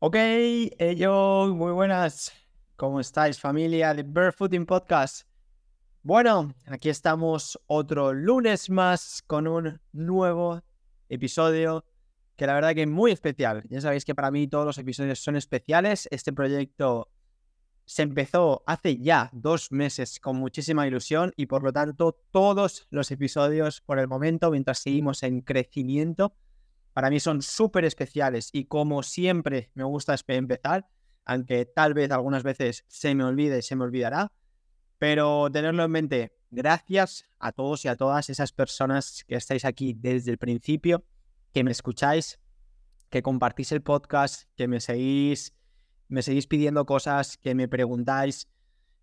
Ok, 0.00 0.14
ello, 0.14 1.52
muy 1.56 1.72
buenas. 1.72 2.32
¿Cómo 2.76 3.00
estáis, 3.00 3.40
familia 3.40 3.92
de 3.94 4.04
Barefooting 4.04 4.64
Podcast? 4.64 5.26
Bueno, 6.04 6.54
aquí 6.66 6.88
estamos 6.88 7.58
otro 7.66 8.12
lunes 8.12 8.70
más 8.70 9.24
con 9.26 9.48
un 9.48 9.80
nuevo 9.90 10.62
episodio 11.08 11.84
que 12.36 12.46
la 12.46 12.54
verdad 12.54 12.76
que 12.76 12.82
es 12.82 12.88
muy 12.88 13.10
especial. 13.10 13.64
Ya 13.68 13.80
sabéis 13.80 14.04
que 14.04 14.14
para 14.14 14.30
mí 14.30 14.46
todos 14.46 14.64
los 14.64 14.78
episodios 14.78 15.18
son 15.18 15.34
especiales. 15.34 16.06
Este 16.12 16.32
proyecto 16.32 17.10
se 17.84 18.02
empezó 18.02 18.62
hace 18.68 18.98
ya 18.98 19.30
dos 19.32 19.72
meses 19.72 20.20
con 20.20 20.36
muchísima 20.36 20.86
ilusión 20.86 21.32
y 21.34 21.46
por 21.46 21.64
lo 21.64 21.72
tanto 21.72 22.16
todos 22.30 22.86
los 22.90 23.10
episodios 23.10 23.80
por 23.80 23.98
el 23.98 24.06
momento, 24.06 24.52
mientras 24.52 24.78
seguimos 24.78 25.24
en 25.24 25.40
crecimiento, 25.40 26.36
para 26.98 27.10
mí 27.10 27.20
son 27.20 27.42
súper 27.42 27.84
especiales 27.84 28.50
y 28.52 28.64
como 28.64 29.04
siempre 29.04 29.70
me 29.74 29.84
gusta 29.84 30.16
empezar, 30.26 30.88
aunque 31.24 31.64
tal 31.64 31.94
vez 31.94 32.10
algunas 32.10 32.42
veces 32.42 32.84
se 32.88 33.14
me 33.14 33.22
olvide 33.22 33.62
se 33.62 33.76
me 33.76 33.84
olvidará, 33.84 34.32
pero 34.98 35.48
tenerlo 35.48 35.84
en 35.84 35.92
mente, 35.92 36.32
gracias 36.50 37.24
a 37.38 37.52
todos 37.52 37.84
y 37.84 37.88
a 37.88 37.94
todas 37.94 38.30
esas 38.30 38.50
personas 38.50 39.22
que 39.28 39.36
estáis 39.36 39.64
aquí 39.64 39.94
desde 39.96 40.32
el 40.32 40.38
principio, 40.38 41.04
que 41.52 41.62
me 41.62 41.70
escucháis, 41.70 42.40
que 43.10 43.22
compartís 43.22 43.70
el 43.70 43.82
podcast, 43.82 44.50
que 44.56 44.66
me 44.66 44.80
seguís, 44.80 45.54
me 46.08 46.22
seguís 46.22 46.48
pidiendo 46.48 46.84
cosas, 46.84 47.36
que 47.36 47.54
me 47.54 47.68
preguntáis, 47.68 48.48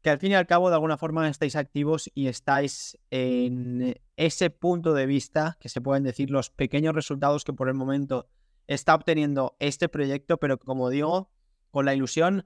que 0.05 0.11
al 0.11 0.19
fin 0.19 0.33
y 0.33 0.35
al 0.35 0.45
cabo 0.45 0.69
de 0.69 0.75
alguna 0.75 0.99
forma 0.99 1.27
estáis 1.27 1.55
activos 1.55 2.11
y 2.13 2.27
estáis 2.27 2.95
en 3.09 3.99
ese 4.17 4.51
punto 4.51 4.93
de 4.93 5.07
vista, 5.07 5.57
que 5.59 5.67
se 5.67 5.81
pueden 5.81 6.03
decir 6.03 6.29
los 6.29 6.51
pequeños 6.51 6.93
resultados 6.93 7.43
que 7.43 7.53
por 7.53 7.69
el 7.69 7.73
momento 7.73 8.29
está 8.67 8.93
obteniendo 8.93 9.55
este 9.57 9.89
proyecto, 9.89 10.37
pero 10.37 10.59
como 10.59 10.91
digo, 10.91 11.31
con 11.71 11.85
la 11.85 11.95
ilusión 11.95 12.45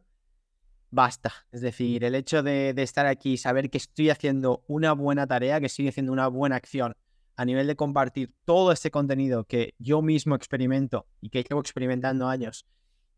basta. 0.89 1.33
Es 1.51 1.59
decir, 1.59 2.05
el 2.05 2.16
hecho 2.16 2.43
de, 2.43 2.73
estar 2.77 3.05
aquí 3.07 3.33
y 3.33 3.38
saber 3.38 3.69
que 3.69 3.79
estoy 3.79 4.09
haciendo 4.09 4.63
una 4.67 4.94
buena 4.94 5.27
tarea, 5.27 5.59
que 5.59 5.66
estoy 5.66 5.89
haciendo 5.89 6.13
una 6.13 6.29
buena 6.29 6.55
acción 6.55 6.95
a 7.35 7.44
nivel 7.44 7.67
de 7.67 7.75
compartir 7.75 8.33
todo 8.45 8.71
este 8.71 8.89
contenido 8.89 9.44
que 9.44 9.75
yo 9.79 10.01
mismo 10.01 10.33
experimento 10.33 11.07
y 11.19 11.29
que 11.29 11.44
llevo 11.44 11.59
experimentando 11.59 12.29
años 12.29 12.66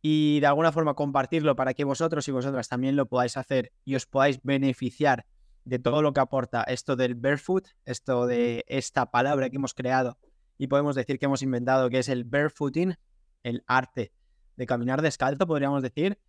y 0.01 0.39
de 0.39 0.47
alguna 0.47 0.71
forma 0.71 0.93
compartirlo 0.93 1.55
para 1.55 1.73
que 1.73 1.83
vosotros 1.83 2.27
y 2.27 2.31
vosotras 2.31 2.67
también 2.69 2.95
lo 2.95 3.05
podáis 3.05 3.37
hacer 3.37 3.71
y 3.85 3.95
os 3.95 4.05
podáis 4.05 4.39
beneficiar 4.43 5.25
de 5.63 5.79
todo 5.79 6.01
lo 6.01 6.13
que 6.13 6.21
aporta 6.21 6.63
esto 6.63 6.95
del 6.95 7.15
barefoot, 7.15 7.67
esto 7.85 8.25
de 8.25 8.65
esta 8.67 9.11
palabra 9.11 9.49
que 9.49 9.57
hemos 9.57 9.73
creado 9.73 10.17
y 10.61 10.67
podemos 10.67 10.95
decir 10.95 11.17
que 11.17 11.25
hemos 11.25 11.41
inventado, 11.41 11.89
que 11.89 11.97
es 11.97 12.07
el 12.07 12.23
barefooting, 12.23 12.95
el 13.41 13.63
arte 13.65 14.11
de 14.57 14.67
caminar 14.67 15.01
descalzo, 15.01 15.47
podríamos 15.47 15.81
decir, 15.81 16.19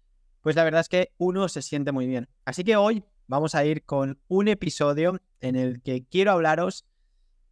pues 0.40 0.56
la 0.56 0.64
verdad 0.64 0.80
es 0.80 0.88
que 0.88 1.12
uno 1.18 1.50
se 1.50 1.60
siente 1.60 1.92
muy 1.92 2.06
bien. 2.06 2.30
Así 2.46 2.64
que 2.64 2.76
hoy 2.76 3.04
vamos 3.26 3.54
a 3.54 3.62
ir 3.66 3.84
con 3.84 4.18
un 4.28 4.48
episodio 4.48 5.20
en 5.42 5.54
el 5.54 5.82
que 5.82 6.06
quiero 6.06 6.32
hablaros 6.32 6.86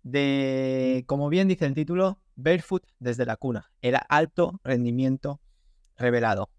de, 0.04 1.04
como 1.06 1.28
bien 1.28 1.48
dice 1.48 1.66
el 1.66 1.74
título, 1.74 2.22
barefoot 2.34 2.86
desde 2.98 3.26
la 3.26 3.36
cuna, 3.36 3.70
el 3.82 3.98
alto 4.08 4.58
rendimiento 4.64 5.38
revelado. 6.00 6.50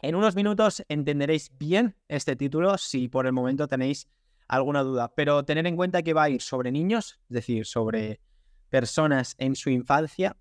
En 0.00 0.14
unos 0.14 0.36
minutos 0.36 0.84
entenderéis 0.88 1.50
bien 1.58 1.96
este 2.08 2.36
título 2.36 2.78
si 2.78 3.08
por 3.08 3.26
el 3.26 3.32
momento 3.32 3.66
tenéis 3.66 4.08
alguna 4.46 4.82
duda, 4.82 5.12
pero 5.16 5.44
tener 5.44 5.66
en 5.66 5.74
cuenta 5.74 6.02
que 6.02 6.12
va 6.12 6.24
a 6.24 6.30
ir 6.30 6.42
sobre 6.42 6.70
niños, 6.70 7.18
es 7.28 7.34
decir, 7.34 7.66
sobre 7.66 8.20
personas 8.68 9.34
en 9.38 9.56
su 9.56 9.70
infancia, 9.70 10.36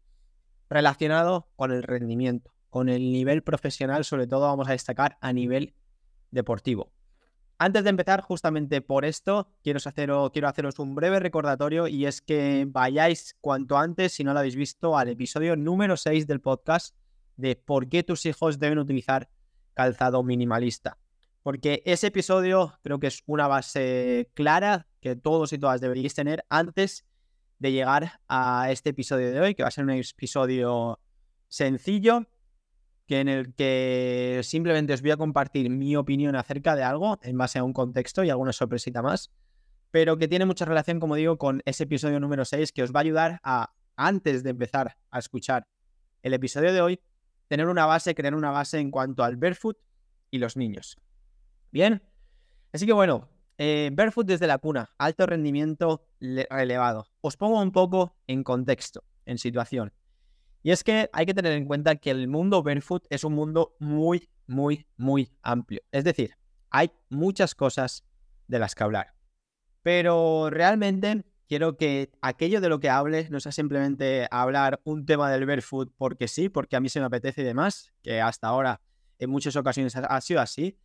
relacionado 0.70 1.48
con 1.56 1.72
el 1.72 1.84
rendimiento, 1.84 2.54
con 2.70 2.90
el 2.90 3.12
nivel 3.12 3.42
profesional, 3.42 4.04
sobre 4.04 4.28
todo 4.28 4.42
vamos 4.42 4.68
a 4.68 4.74
destacar 4.74 5.18
a 5.22 5.34
nivel 5.34 5.74
deportivo. 6.32 6.92
Antes 7.58 7.86
de 7.86 7.90
empezar, 7.90 8.20
justamente 8.20 8.82
por 8.82 9.06
esto, 9.06 9.50
quiero, 9.64 9.78
hacer, 9.78 10.12
quiero 10.34 10.48
haceros 10.50 10.78
un 10.78 10.94
breve 10.94 11.22
recordatorio 11.22 11.88
y 11.88 12.06
es 12.06 12.22
que 12.22 12.66
vayáis 12.68 13.38
cuanto 13.40 13.78
antes, 13.78 14.12
si 14.12 14.26
no 14.26 14.34
lo 14.34 14.40
habéis 14.40 14.58
visto, 14.58 14.98
al 14.98 15.08
episodio 15.08 15.56
número 15.56 15.96
6 15.96 16.28
del 16.28 16.42
podcast 16.42 16.94
de 17.38 17.56
por 17.56 17.90
qué 17.90 18.04
tus 18.04 18.26
hijos 18.26 18.60
deben 18.60 18.80
utilizar 18.80 19.30
calzado 19.74 20.24
minimalista. 20.24 20.98
Porque 21.44 21.84
ese 21.86 22.08
episodio 22.08 22.74
creo 22.82 23.00
que 23.00 23.08
es 23.08 23.22
una 23.28 23.48
base 23.48 24.30
clara 24.34 24.88
que 25.00 25.16
todos 25.16 25.54
y 25.54 25.60
todas 25.60 25.82
deberíais 25.82 26.16
tener 26.16 26.44
antes 26.50 27.06
de 27.60 27.72
llegar 27.72 28.20
a 28.28 28.72
este 28.72 28.90
episodio 28.90 29.32
de 29.32 29.40
hoy, 29.40 29.56
que 29.56 29.64
va 29.64 29.70
a 29.70 29.72
ser 29.72 29.84
un 29.84 29.92
episodio 29.92 31.00
sencillo, 31.48 32.28
que 33.08 33.20
en 33.20 33.30
el 33.30 33.54
que 33.54 34.42
simplemente 34.44 34.94
os 34.94 35.02
voy 35.02 35.12
a 35.12 35.18
compartir 35.18 35.70
mi 35.70 35.96
opinión 35.96 36.36
acerca 36.36 36.76
de 36.76 36.84
algo 36.84 37.20
en 37.22 37.38
base 37.38 37.60
a 37.60 37.64
un 37.64 37.74
contexto 37.74 38.24
y 38.24 38.30
alguna 38.30 38.52
sorpresita 38.52 39.02
más, 39.02 39.32
pero 39.92 40.18
que 40.18 40.28
tiene 40.28 40.46
mucha 40.46 40.66
relación, 40.66 41.00
como 41.00 41.16
digo, 41.16 41.38
con 41.38 41.62
ese 41.66 41.84
episodio 41.84 42.20
número 42.20 42.44
6 42.44 42.72
que 42.72 42.84
os 42.84 42.92
va 42.92 43.00
a 43.00 43.04
ayudar 43.04 43.40
a, 43.44 43.74
antes 43.96 44.44
de 44.44 44.50
empezar 44.50 44.98
a 45.12 45.20
escuchar 45.20 45.68
el 46.24 46.34
episodio 46.34 46.74
de 46.74 46.82
hoy, 46.82 47.00
tener 47.48 47.68
una 47.68 47.86
base, 47.86 48.16
crear 48.16 48.36
una 48.36 48.52
base 48.52 48.80
en 48.80 48.92
cuanto 48.92 49.24
al 49.24 49.38
barefoot 49.38 49.78
y 50.32 50.40
los 50.40 50.58
niños. 50.58 50.98
Bien, 51.72 52.02
así 52.74 52.86
que 52.86 52.94
bueno, 52.94 53.30
eh, 53.58 53.90
barefoot 53.94 54.28
desde 54.28 54.48
la 54.48 54.58
cuna, 54.58 54.90
alto 54.98 55.26
rendimiento 55.26 56.08
elevado. 56.20 57.08
Os 57.22 57.38
pongo 57.38 57.62
un 57.62 57.72
poco 57.72 58.16
en 58.28 58.44
contexto, 58.44 59.04
en 59.26 59.38
situación. 59.38 59.94
Y 60.64 60.72
es 60.72 60.84
que 60.84 61.10
hay 61.14 61.26
que 61.26 61.34
tener 61.34 61.54
en 61.54 61.66
cuenta 61.66 61.96
que 61.96 62.12
el 62.12 62.28
mundo 62.28 62.64
barefoot 62.64 63.06
es 63.10 63.24
un 63.24 63.34
mundo 63.34 63.76
muy, 63.80 64.30
muy, 64.48 64.88
muy 64.98 65.32
amplio. 65.44 65.82
Es 65.92 66.04
decir, 66.04 66.36
hay 66.72 66.92
muchas 67.10 67.56
cosas 67.56 68.04
de 68.48 68.60
las 68.60 68.76
que 68.76 68.84
hablar. 68.84 69.14
Pero 69.84 70.50
realmente 70.50 71.24
quiero 71.48 71.78
que 71.78 72.12
aquello 72.22 72.62
de 72.62 72.70
lo 72.70 72.80
que 72.80 72.90
hable 72.90 73.30
no 73.30 73.40
sea 73.40 73.52
simplemente 73.52 74.28
hablar 74.32 74.82
un 74.84 75.06
tema 75.06 75.32
del 75.32 75.46
barefoot 75.46 75.92
porque 75.98 76.28
sí, 76.28 76.50
porque 76.50 76.76
a 76.76 76.80
mí 76.80 76.90
se 76.90 77.00
me 77.00 77.06
apetece 77.06 77.42
y 77.42 77.46
demás, 77.46 77.94
que 78.02 78.22
hasta 78.22 78.48
ahora 78.48 78.82
en 79.20 79.30
muchas 79.30 79.56
ocasiones 79.56 79.96
ha 79.96 80.22
sido 80.22 80.42
así, 80.42 80.78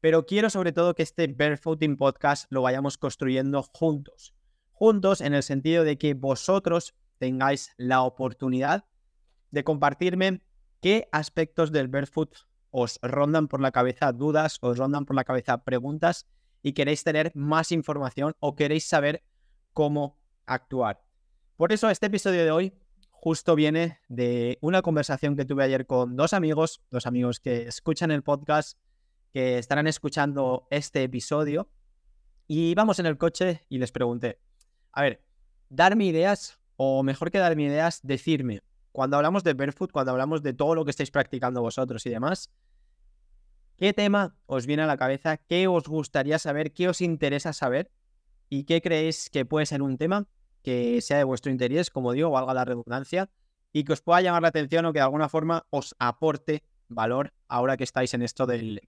pero 0.00 0.26
quiero 0.26 0.50
sobre 0.50 0.72
todo 0.72 0.94
que 0.94 1.02
este 1.02 1.26
barefooting 1.26 1.96
podcast 1.96 2.46
lo 2.50 2.62
vayamos 2.62 2.98
construyendo 2.98 3.62
juntos. 3.62 4.34
Juntos 4.72 5.20
en 5.20 5.34
el 5.34 5.42
sentido 5.42 5.84
de 5.84 5.98
que 5.98 6.14
vosotros 6.14 6.94
tengáis 7.18 7.72
la 7.76 8.02
oportunidad 8.02 8.84
de 9.50 9.64
compartirme 9.64 10.42
qué 10.80 11.08
aspectos 11.12 11.72
del 11.72 11.88
barefoot 11.88 12.36
os 12.70 12.98
rondan 13.02 13.48
por 13.48 13.60
la 13.60 13.72
cabeza 13.72 14.12
dudas, 14.12 14.58
os 14.60 14.76
rondan 14.76 15.06
por 15.06 15.16
la 15.16 15.24
cabeza 15.24 15.64
preguntas 15.64 16.26
y 16.62 16.72
queréis 16.72 17.04
tener 17.04 17.32
más 17.34 17.72
información 17.72 18.34
o 18.38 18.54
queréis 18.54 18.86
saber 18.86 19.22
cómo 19.76 20.18
actuar. 20.46 21.04
Por 21.58 21.70
eso 21.70 21.90
este 21.90 22.06
episodio 22.06 22.44
de 22.44 22.50
hoy 22.50 22.72
justo 23.10 23.54
viene 23.54 24.00
de 24.08 24.56
una 24.62 24.80
conversación 24.80 25.36
que 25.36 25.44
tuve 25.44 25.64
ayer 25.64 25.86
con 25.86 26.16
dos 26.16 26.32
amigos, 26.32 26.80
dos 26.90 27.06
amigos 27.06 27.40
que 27.40 27.68
escuchan 27.68 28.10
el 28.10 28.22
podcast, 28.22 28.78
que 29.34 29.58
estarán 29.58 29.86
escuchando 29.86 30.66
este 30.70 31.02
episodio. 31.02 31.68
Y 32.48 32.74
vamos 32.74 33.00
en 33.00 33.04
el 33.04 33.18
coche 33.18 33.66
y 33.68 33.76
les 33.76 33.92
pregunté, 33.92 34.38
a 34.92 35.02
ver, 35.02 35.22
darme 35.68 36.06
ideas, 36.06 36.58
o 36.76 37.02
mejor 37.02 37.30
que 37.30 37.36
darme 37.36 37.64
ideas, 37.64 38.00
decirme, 38.02 38.62
cuando 38.92 39.18
hablamos 39.18 39.44
de 39.44 39.52
barefoot, 39.52 39.92
cuando 39.92 40.12
hablamos 40.12 40.42
de 40.42 40.54
todo 40.54 40.74
lo 40.74 40.86
que 40.86 40.90
estáis 40.90 41.10
practicando 41.10 41.60
vosotros 41.60 42.06
y 42.06 42.08
demás, 42.08 42.50
¿qué 43.76 43.92
tema 43.92 44.38
os 44.46 44.64
viene 44.64 44.84
a 44.84 44.86
la 44.86 44.96
cabeza? 44.96 45.36
¿Qué 45.36 45.68
os 45.68 45.84
gustaría 45.84 46.38
saber? 46.38 46.72
¿Qué 46.72 46.88
os 46.88 47.02
interesa 47.02 47.52
saber? 47.52 47.90
¿Y 48.48 48.64
qué 48.64 48.80
creéis 48.80 49.30
que 49.30 49.44
puede 49.44 49.66
ser 49.66 49.82
un 49.82 49.98
tema 49.98 50.26
que 50.62 51.00
sea 51.00 51.18
de 51.18 51.24
vuestro 51.24 51.50
interés, 51.50 51.90
como 51.90 52.12
digo, 52.12 52.30
valga 52.30 52.54
la 52.54 52.64
redundancia, 52.64 53.30
y 53.72 53.84
que 53.84 53.92
os 53.92 54.02
pueda 54.02 54.20
llamar 54.20 54.42
la 54.42 54.48
atención 54.48 54.86
o 54.86 54.92
que 54.92 54.98
de 54.98 55.04
alguna 55.04 55.28
forma 55.28 55.66
os 55.70 55.94
aporte 55.98 56.62
valor 56.88 57.32
ahora 57.48 57.76
que 57.76 57.84
estáis 57.84 58.14
en 58.14 58.22
esto 58.22 58.46
del, 58.46 58.80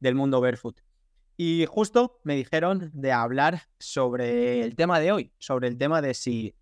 del 0.00 0.14
mundo 0.14 0.40
barefoot? 0.40 0.80
Y 1.36 1.64
justo 1.66 2.20
me 2.24 2.34
dijeron 2.34 2.90
de 2.92 3.12
hablar 3.12 3.62
sobre 3.78 4.62
el 4.62 4.76
tema 4.76 5.00
de 5.00 5.12
hoy, 5.12 5.32
sobre 5.38 5.68
el 5.68 5.78
tema 5.78 6.02
de 6.02 6.14
si 6.14 6.54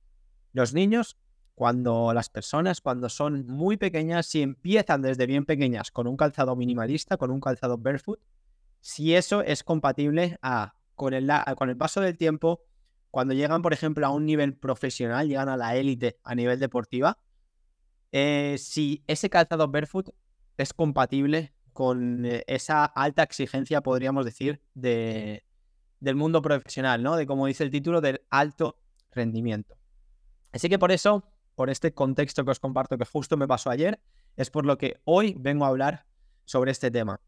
los 0.52 0.74
niños, 0.74 1.16
cuando 1.54 2.12
las 2.14 2.30
personas, 2.30 2.80
cuando 2.80 3.08
son 3.08 3.46
muy 3.46 3.76
pequeñas, 3.76 4.26
si 4.26 4.42
empiezan 4.42 5.02
desde 5.02 5.26
bien 5.26 5.44
pequeñas 5.44 5.90
con 5.90 6.06
un 6.06 6.16
calzado 6.16 6.56
minimalista, 6.56 7.16
con 7.16 7.30
un 7.30 7.40
calzado 7.40 7.76
barefoot, 7.76 8.20
si 8.80 9.14
eso 9.14 9.42
es 9.42 9.62
compatible 9.62 10.38
a 10.40 10.74
con 11.00 11.14
el, 11.14 11.30
con 11.56 11.70
el 11.70 11.78
paso 11.78 12.02
del 12.02 12.18
tiempo, 12.18 12.60
cuando 13.10 13.32
llegan, 13.32 13.62
por 13.62 13.72
ejemplo, 13.72 14.06
a 14.06 14.10
un 14.10 14.26
nivel 14.26 14.54
profesional, 14.54 15.26
llegan 15.28 15.48
a 15.48 15.56
la 15.56 15.74
élite 15.74 16.20
a 16.24 16.34
nivel 16.34 16.60
deportiva, 16.60 17.18
eh, 18.12 18.56
si 18.58 19.02
ese 19.06 19.30
calzado 19.30 19.66
barefoot 19.66 20.10
es 20.58 20.74
compatible 20.74 21.54
con 21.72 22.26
eh, 22.26 22.44
esa 22.46 22.84
alta 22.84 23.22
exigencia, 23.22 23.80
podríamos 23.80 24.26
decir, 24.26 24.60
de, 24.74 25.42
del 26.00 26.16
mundo 26.16 26.42
profesional, 26.42 27.02
¿no? 27.02 27.16
De 27.16 27.24
como 27.24 27.46
dice 27.46 27.64
el 27.64 27.70
título, 27.70 28.02
del 28.02 28.20
alto 28.28 28.76
rendimiento. 29.10 29.78
Así 30.52 30.68
que 30.68 30.78
por 30.78 30.92
eso, 30.92 31.24
por 31.54 31.70
este 31.70 31.94
contexto 31.94 32.44
que 32.44 32.50
os 32.50 32.60
comparto 32.60 32.98
que 32.98 33.06
justo 33.06 33.38
me 33.38 33.48
pasó 33.48 33.70
ayer, 33.70 34.02
es 34.36 34.50
por 34.50 34.66
lo 34.66 34.76
que 34.76 35.00
hoy 35.04 35.34
vengo 35.38 35.64
a 35.64 35.68
hablar 35.68 36.04
sobre 36.44 36.72
este 36.72 36.90
tema. 36.90 37.22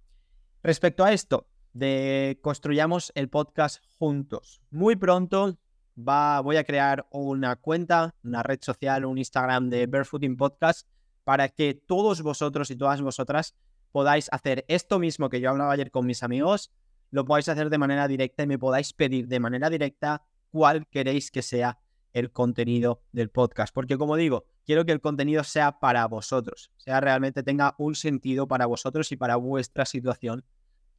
Respecto 0.63 1.05
a 1.05 1.13
esto, 1.15 1.49
de 1.73 2.39
construyamos 2.43 3.13
el 3.15 3.29
podcast 3.29 3.83
juntos. 3.99 4.61
Muy 4.71 4.97
pronto 4.97 5.59
va, 5.97 6.41
voy 6.41 6.57
a 6.57 6.65
crear 6.65 7.07
una 7.11 7.57
cuenta, 7.57 8.15
una 8.23 8.43
red 8.43 8.59
social, 8.61 9.05
un 9.05 9.19
Instagram 9.19 9.71
de 9.71 9.87
Barefooting 9.87 10.37
Podcast 10.37 10.87
para 11.25 11.49
que 11.49 11.75
todos 11.75 12.23
vosotros 12.23 12.71
y 12.71 12.77
todas 12.77 13.01
vosotras 13.01 13.55
podáis 13.91 14.29
hacer 14.33 14.65
esto 14.69 14.99
mismo 14.99 15.29
que 15.29 15.41
yo 15.41 15.51
hablaba 15.51 15.73
ayer 15.73 15.91
con 15.91 16.07
mis 16.07 16.23
amigos, 16.23 16.73
lo 17.11 17.25
podáis 17.25 17.49
hacer 17.49 17.71
de 17.71 17.79
manera 17.79 18.09
directa 18.09 18.43
y 18.43 18.47
me 18.47 18.59
podáis 18.59 18.93
pedir 18.93 19.29
de 19.29 19.41
manera 19.41 19.71
directa 19.71 20.25
cuál 20.51 20.87
queréis 20.89 21.31
que 21.31 21.43
sea 21.43 21.79
el 22.13 22.33
contenido 22.33 23.03
del 23.13 23.31
podcast. 23.31 23.73
Porque 23.73 23.97
como 23.99 24.17
digo, 24.17 24.45
quiero 24.65 24.85
que 24.85 24.93
el 24.93 25.01
contenido 25.01 25.45
sea 25.45 25.79
para 25.79 26.07
vosotros, 26.07 26.71
sea 26.77 27.01
realmente 27.01 27.43
tenga 27.43 27.75
un 27.79 27.95
sentido 27.95 28.49
para 28.49 28.67
vosotros 28.67 29.13
y 29.13 29.17
para 29.17 29.37
vuestra 29.37 29.85
situación 29.85 30.45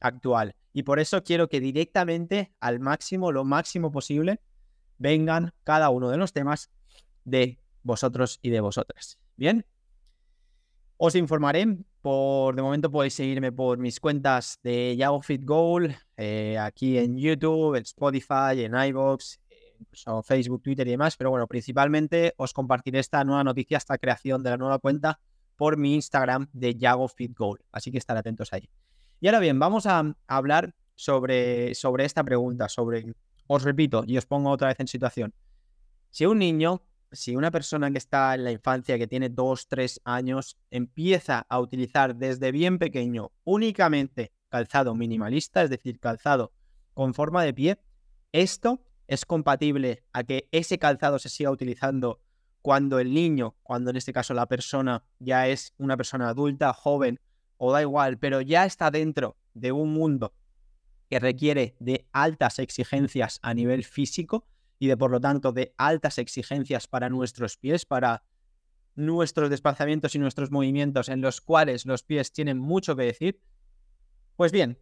actual. 0.04 0.54
Y 0.72 0.82
por 0.82 0.98
eso 1.00 1.22
quiero 1.24 1.48
que 1.48 1.60
directamente 1.60 2.52
al 2.60 2.80
máximo, 2.80 3.32
lo 3.32 3.44
máximo 3.44 3.90
posible, 3.90 4.40
vengan 4.98 5.52
cada 5.64 5.90
uno 5.90 6.10
de 6.10 6.16
los 6.16 6.32
temas 6.32 6.70
de 7.24 7.58
vosotros 7.82 8.38
y 8.42 8.50
de 8.50 8.60
vosotras. 8.60 9.18
Bien, 9.36 9.66
os 10.96 11.14
informaré. 11.14 11.78
Por 12.02 12.54
de 12.54 12.60
momento 12.60 12.90
podéis 12.90 13.14
seguirme 13.14 13.50
por 13.50 13.78
mis 13.78 13.98
cuentas 13.98 14.58
de 14.62 14.94
Yago 14.94 15.22
Fit 15.22 15.42
Goal, 15.42 15.96
eh, 16.18 16.58
aquí 16.58 16.98
en 16.98 17.16
YouTube, 17.16 17.76
en 17.76 17.82
Spotify, 17.82 18.62
en 18.64 18.74
iVoox, 18.74 19.38
incluso 19.80 20.22
Facebook, 20.22 20.62
Twitter 20.62 20.86
y 20.86 20.90
demás. 20.90 21.16
Pero 21.16 21.30
bueno, 21.30 21.46
principalmente 21.46 22.34
os 22.36 22.52
compartiré 22.52 22.98
esta 22.98 23.24
nueva 23.24 23.42
noticia, 23.42 23.78
esta 23.78 23.96
creación 23.96 24.42
de 24.42 24.50
la 24.50 24.58
nueva 24.58 24.78
cuenta 24.80 25.18
por 25.56 25.78
mi 25.78 25.94
Instagram 25.94 26.48
de 26.52 26.74
Yago 26.74 27.08
Fit 27.08 27.34
Goal. 27.34 27.60
Así 27.72 27.90
que 27.90 27.96
estar 27.96 28.18
atentos 28.18 28.52
ahí. 28.52 28.68
Y 29.24 29.26
ahora 29.26 29.40
bien, 29.40 29.58
vamos 29.58 29.86
a 29.86 30.14
hablar 30.26 30.74
sobre, 30.96 31.74
sobre 31.74 32.04
esta 32.04 32.22
pregunta, 32.22 32.68
sobre, 32.68 33.14
os 33.46 33.62
repito 33.62 34.04
y 34.06 34.18
os 34.18 34.26
pongo 34.26 34.50
otra 34.50 34.68
vez 34.68 34.78
en 34.80 34.86
situación. 34.86 35.32
Si 36.10 36.26
un 36.26 36.40
niño 36.40 36.82
si 37.10 37.34
una 37.34 37.50
persona 37.50 37.90
que 37.90 37.96
está 37.96 38.34
en 38.34 38.44
la 38.44 38.52
infancia, 38.52 38.98
que 38.98 39.06
tiene 39.06 39.30
dos, 39.30 39.66
tres 39.66 39.98
años, 40.04 40.58
empieza 40.70 41.46
a 41.48 41.58
utilizar 41.58 42.16
desde 42.16 42.52
bien 42.52 42.78
pequeño 42.78 43.32
únicamente 43.44 44.30
calzado 44.50 44.94
minimalista, 44.94 45.62
es 45.62 45.70
decir, 45.70 45.98
calzado 46.00 46.52
con 46.92 47.14
forma 47.14 47.44
de 47.44 47.54
pie, 47.54 47.78
esto 48.30 48.84
es 49.06 49.24
compatible 49.24 50.04
a 50.12 50.24
que 50.24 50.50
ese 50.52 50.78
calzado 50.78 51.18
se 51.18 51.30
siga 51.30 51.50
utilizando 51.50 52.20
cuando 52.60 52.98
el 52.98 53.14
niño, 53.14 53.56
cuando 53.62 53.88
en 53.88 53.96
este 53.96 54.12
caso 54.12 54.34
la 54.34 54.44
persona 54.44 55.02
ya 55.18 55.48
es 55.48 55.72
una 55.78 55.96
persona 55.96 56.28
adulta, 56.28 56.74
joven 56.74 57.20
o 57.66 57.72
da 57.72 57.80
igual, 57.80 58.18
pero 58.18 58.42
ya 58.42 58.66
está 58.66 58.90
dentro 58.90 59.38
de 59.54 59.72
un 59.72 59.94
mundo 59.94 60.34
que 61.08 61.18
requiere 61.18 61.76
de 61.80 62.06
altas 62.12 62.58
exigencias 62.58 63.38
a 63.42 63.54
nivel 63.54 63.84
físico, 63.84 64.46
y 64.78 64.88
de 64.88 64.98
por 64.98 65.10
lo 65.10 65.18
tanto 65.18 65.52
de 65.52 65.72
altas 65.78 66.18
exigencias 66.18 66.86
para 66.86 67.08
nuestros 67.08 67.56
pies, 67.56 67.86
para 67.86 68.22
nuestros 68.96 69.48
desplazamientos 69.48 70.14
y 70.14 70.18
nuestros 70.18 70.50
movimientos 70.50 71.08
en 71.08 71.22
los 71.22 71.40
cuales 71.40 71.86
los 71.86 72.02
pies 72.02 72.32
tienen 72.32 72.58
mucho 72.58 72.96
que 72.96 73.04
decir? 73.04 73.40
Pues 74.36 74.52
bien, 74.52 74.78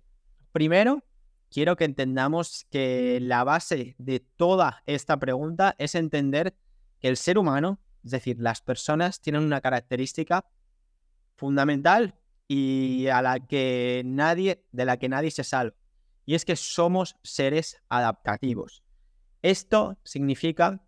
primero 0.51 1.05
quiero 1.51 1.77
que 1.77 1.85
entendamos 1.85 2.67
que 2.69 3.21
la 3.23 3.45
base 3.45 3.95
de 3.99 4.19
toda 4.21 4.83
esta 4.87 5.19
pregunta 5.19 5.77
es 5.79 5.95
entender 5.95 6.57
que 6.99 7.09
el 7.09 7.17
ser 7.17 7.39
humano, 7.39 7.79
es 8.03 8.11
decir, 8.11 8.41
las 8.41 8.61
personas, 8.61 9.21
tienen 9.21 9.45
una 9.45 9.61
característica 9.61 10.47
fundamental 11.37 12.17
y 12.49 13.07
a 13.09 13.23
la 13.23 13.41
que 13.41 14.03
nadie, 14.05 14.65
de 14.73 14.85
la 14.85 14.97
que 14.97 15.09
nadie 15.09 15.31
se 15.31 15.45
salva. 15.45 15.77
Y 16.25 16.35
es 16.35 16.45
que 16.45 16.57
somos 16.57 17.17
seres 17.23 17.83
adaptativos. 17.89 18.83
Esto 19.43 19.99
significa 20.05 20.85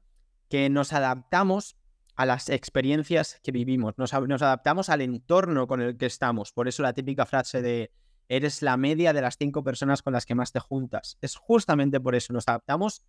que 0.48 0.70
nos 0.70 0.92
adaptamos 0.92 1.76
a 2.16 2.26
las 2.26 2.48
experiencias 2.48 3.40
que 3.42 3.50
vivimos, 3.50 3.94
nos, 3.96 4.12
adaptamos 4.14 4.88
al 4.88 5.00
entorno 5.00 5.66
con 5.66 5.80
el 5.80 5.96
que 5.96 6.06
estamos. 6.06 6.52
Por 6.52 6.68
eso 6.68 6.82
la 6.82 6.92
típica 6.92 7.26
frase 7.26 7.60
de 7.60 7.90
eres 8.28 8.62
la 8.62 8.76
media 8.76 9.12
de 9.12 9.20
las 9.20 9.36
cinco 9.36 9.64
personas 9.64 10.02
con 10.02 10.12
las 10.12 10.24
que 10.24 10.34
más 10.34 10.52
te 10.52 10.60
juntas. 10.60 11.18
Es 11.20 11.36
justamente 11.36 12.00
por 12.00 12.14
eso, 12.14 12.32
nos 12.32 12.48
adaptamos 12.48 13.02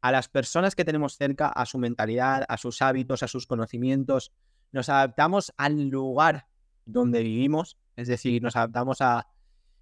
a 0.00 0.12
las 0.12 0.28
personas 0.28 0.74
que 0.74 0.84
tenemos 0.84 1.16
cerca, 1.16 1.48
a 1.48 1.66
su 1.66 1.78
mentalidad, 1.78 2.44
a 2.48 2.56
sus 2.56 2.82
hábitos, 2.82 3.22
a 3.22 3.28
sus 3.28 3.46
conocimientos. 3.46 4.32
Nos 4.72 4.88
adaptamos 4.88 5.52
al 5.56 5.88
lugar 5.88 6.48
donde 6.84 7.22
vivimos, 7.22 7.78
es 7.98 8.08
decir, 8.08 8.42
nos 8.42 8.56
adaptamos 8.56 9.00
al 9.00 9.24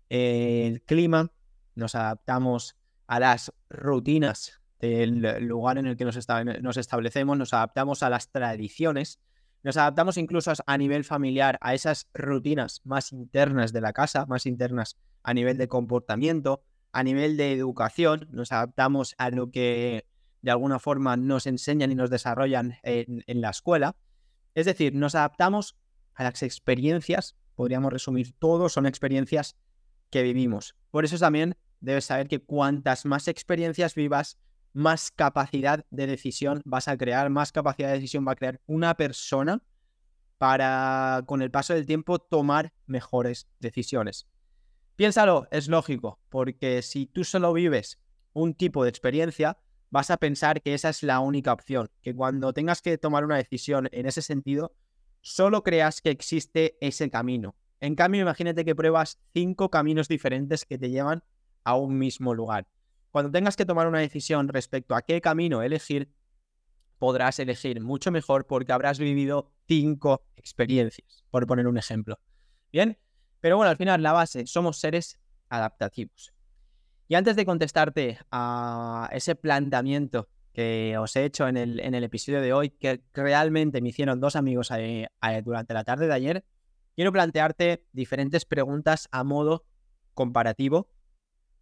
eh, 0.09 0.81
clima, 0.87 1.31
nos 1.75 1.95
adaptamos 1.95 2.77
a 3.07 3.21
las 3.21 3.53
rutinas 3.69 4.61
del 4.81 5.47
lugar 5.47 5.79
en 5.79 5.87
el 5.87 5.97
que 5.97 6.05
nos, 6.05 6.19
nos 6.61 6.77
establecemos, 6.77 7.39
nos 7.39 7.53
adaptamos 7.53 8.03
a 8.03 8.11
las 8.11 8.31
tradiciones, 8.31 9.21
nos 9.63 9.77
adaptamos 9.77 10.17
incluso 10.17 10.53
a 10.67 10.79
nivel 10.79 11.05
familiar 11.05 11.59
a 11.61 11.75
esas 11.75 12.09
rutinas 12.15 12.81
más 12.85 13.13
internas 13.13 13.73
de 13.73 13.81
la 13.81 13.93
casa, 13.93 14.27
más 14.27 14.47
internas 14.47 14.97
a 15.23 15.35
nivel 15.35 15.59
de 15.59 15.69
comportamiento, 15.69 16.63
a 16.93 17.03
nivel 17.03 17.37
de 17.37 17.53
educación, 17.53 18.29
nos 18.31 18.53
adaptamos 18.53 19.15
a 19.19 19.31
lo 19.31 19.51
que 19.51 20.07
de 20.41 20.51
alguna 20.51 20.79
forma 20.79 21.17
nos 21.17 21.47
enseñan 21.47 21.91
y 21.91 21.95
nos 21.95 22.11
desarrollan 22.11 22.77
en, 22.83 23.25
en 23.27 23.41
la 23.41 23.51
escuela. 23.51 23.97
Es 24.55 24.67
decir, 24.67 24.95
nos 24.95 25.15
adaptamos 25.15 25.77
a 26.15 26.23
las 26.25 26.43
experiencias, 26.43 27.37
podríamos 27.57 27.93
resumir 27.93 28.33
todo, 28.39 28.69
son 28.69 28.87
experiencias 28.87 29.57
que 30.11 30.23
vivimos. 30.23 30.77
Por 30.91 31.05
eso 31.05 31.19
también 31.19 31.57
debes 31.81 32.05
saber 32.05 32.29
que 32.29 32.41
cuantas 32.41 33.05
más 33.05 33.27
experiencias 33.27 33.95
vivas, 33.95 34.39
más 34.73 35.11
capacidad 35.11 35.85
de 35.91 36.07
decisión 36.07 36.63
vas 36.65 36.87
a 36.87 36.97
crear, 36.97 37.31
más 37.31 37.51
capacidad 37.51 37.89
de 37.89 37.95
decisión 37.95 38.27
va 38.27 38.33
a 38.33 38.37
crear 38.37 38.61
una 38.67 38.95
persona 38.95 39.63
para, 40.39 41.25
con 41.27 41.43
el 41.43 41.51
paso 41.51 41.75
del 41.75 41.87
tiempo, 41.87 42.19
tomar 42.19 42.73
mejores 42.87 43.49
decisiones. 43.59 44.27
Piénsalo, 44.97 45.49
es 45.51 45.69
lógico, 45.69 46.21
porque 46.29 46.83
si 46.83 47.07
tú 47.07 47.25
solo 47.25 47.53
vives 47.53 47.99
un 48.33 48.55
tipo 48.55 48.85
de 48.85 48.91
experiencia, 48.91 49.59
vas 49.91 50.11
a 50.11 50.19
pensar 50.19 50.61
que 50.61 50.75
esa 50.75 50.91
es 50.91 51.03
la 51.03 51.21
única 51.21 51.53
opción, 51.53 51.91
que 52.03 52.15
cuando 52.15 52.53
tengas 52.53 52.83
que 52.83 52.99
tomar 52.99 53.25
una 53.25 53.37
decisión 53.37 53.89
en 53.93 54.07
ese 54.07 54.21
sentido, 54.21 54.75
solo 55.27 55.65
creas 55.65 56.01
que 56.01 56.11
existe 56.11 56.79
ese 56.81 57.11
camino. 57.11 57.57
En 57.81 57.97
cambio, 57.97 58.23
imagínate 58.23 58.65
que 58.65 58.77
pruebas 58.77 59.19
cinco 59.35 59.71
caminos 59.73 60.07
diferentes 60.07 60.65
que 60.65 60.79
te 60.79 60.89
llevan 60.89 61.25
a 61.65 61.75
un 61.75 61.99
mismo 61.99 62.33
lugar. 62.33 62.69
Cuando 63.11 63.33
tengas 63.33 63.57
que 63.57 63.67
tomar 63.67 63.89
una 63.89 63.99
decisión 63.99 64.47
respecto 64.47 64.95
a 64.95 65.03
qué 65.03 65.21
camino 65.21 65.63
elegir, 65.63 66.13
podrás 66.99 67.41
elegir 67.41 67.81
mucho 67.81 68.13
mejor 68.13 68.47
porque 68.47 68.73
habrás 68.73 69.01
vivido 69.01 69.51
cinco 69.67 70.23
experiencias, 70.37 71.25
por 71.33 71.45
poner 71.45 71.67
un 71.67 71.77
ejemplo. 71.77 72.21
Bien, 72.73 72.97
pero 73.41 73.57
bueno, 73.57 73.71
al 73.71 73.77
final 73.77 74.05
la 74.05 74.13
base, 74.13 74.47
somos 74.47 74.79
seres 74.79 75.19
adaptativos. 75.49 76.33
Y 77.09 77.17
antes 77.17 77.35
de 77.35 77.45
contestarte 77.45 78.19
a 78.31 79.09
ese 79.11 79.35
planteamiento 79.35 80.29
que 80.57 80.97
os 80.97 81.15
he 81.17 81.27
hecho 81.27 81.47
en 81.49 81.59
el, 81.59 81.81
en 81.81 81.95
el 81.95 82.03
episodio 82.03 82.41
de 82.41 82.55
hoy, 82.55 82.71
que 82.71 83.03
realmente 83.13 83.83
me 83.83 83.91
hicieron 83.91 84.21
dos 84.21 84.37
amigos 84.37 84.71
durante 85.45 85.75
la 85.75 85.85
tarde 85.85 86.07
de 86.07 86.15
ayer, 86.15 86.47
quiero 86.95 87.13
plantearte 87.13 87.85
diferentes 87.93 88.47
preguntas 88.47 89.07
a 89.11 89.23
modo 89.23 89.67
comparativo 90.15 90.89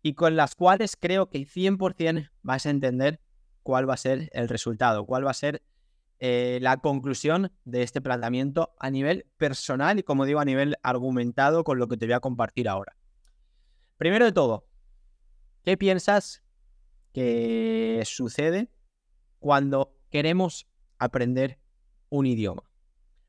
y 0.00 0.14
con 0.14 0.36
las 0.36 0.54
cuales 0.54 0.94
creo 0.94 1.28
que 1.28 1.40
100% 1.40 2.30
vas 2.42 2.66
a 2.66 2.70
entender 2.70 3.18
cuál 3.64 3.90
va 3.90 3.94
a 3.94 3.96
ser 3.96 4.30
el 4.32 4.48
resultado, 4.48 5.04
cuál 5.06 5.26
va 5.26 5.32
a 5.32 5.34
ser 5.34 5.64
eh, 6.20 6.60
la 6.62 6.76
conclusión 6.76 7.50
de 7.64 7.82
este 7.82 8.00
planteamiento 8.00 8.76
a 8.78 8.90
nivel 8.90 9.26
personal 9.38 9.98
y, 9.98 10.04
como 10.04 10.24
digo, 10.24 10.38
a 10.38 10.44
nivel 10.44 10.76
argumentado 10.84 11.64
con 11.64 11.80
lo 11.80 11.88
que 11.88 11.96
te 11.96 12.06
voy 12.06 12.12
a 12.12 12.20
compartir 12.20 12.68
ahora. 12.68 12.96
Primero 13.96 14.24
de 14.24 14.30
todo, 14.30 14.68
¿qué 15.64 15.76
piensas 15.76 16.44
que 17.12 18.00
sucede 18.04 18.70
cuando 19.44 19.94
queremos 20.08 20.66
aprender 20.98 21.58
un 22.08 22.24
idioma? 22.24 22.62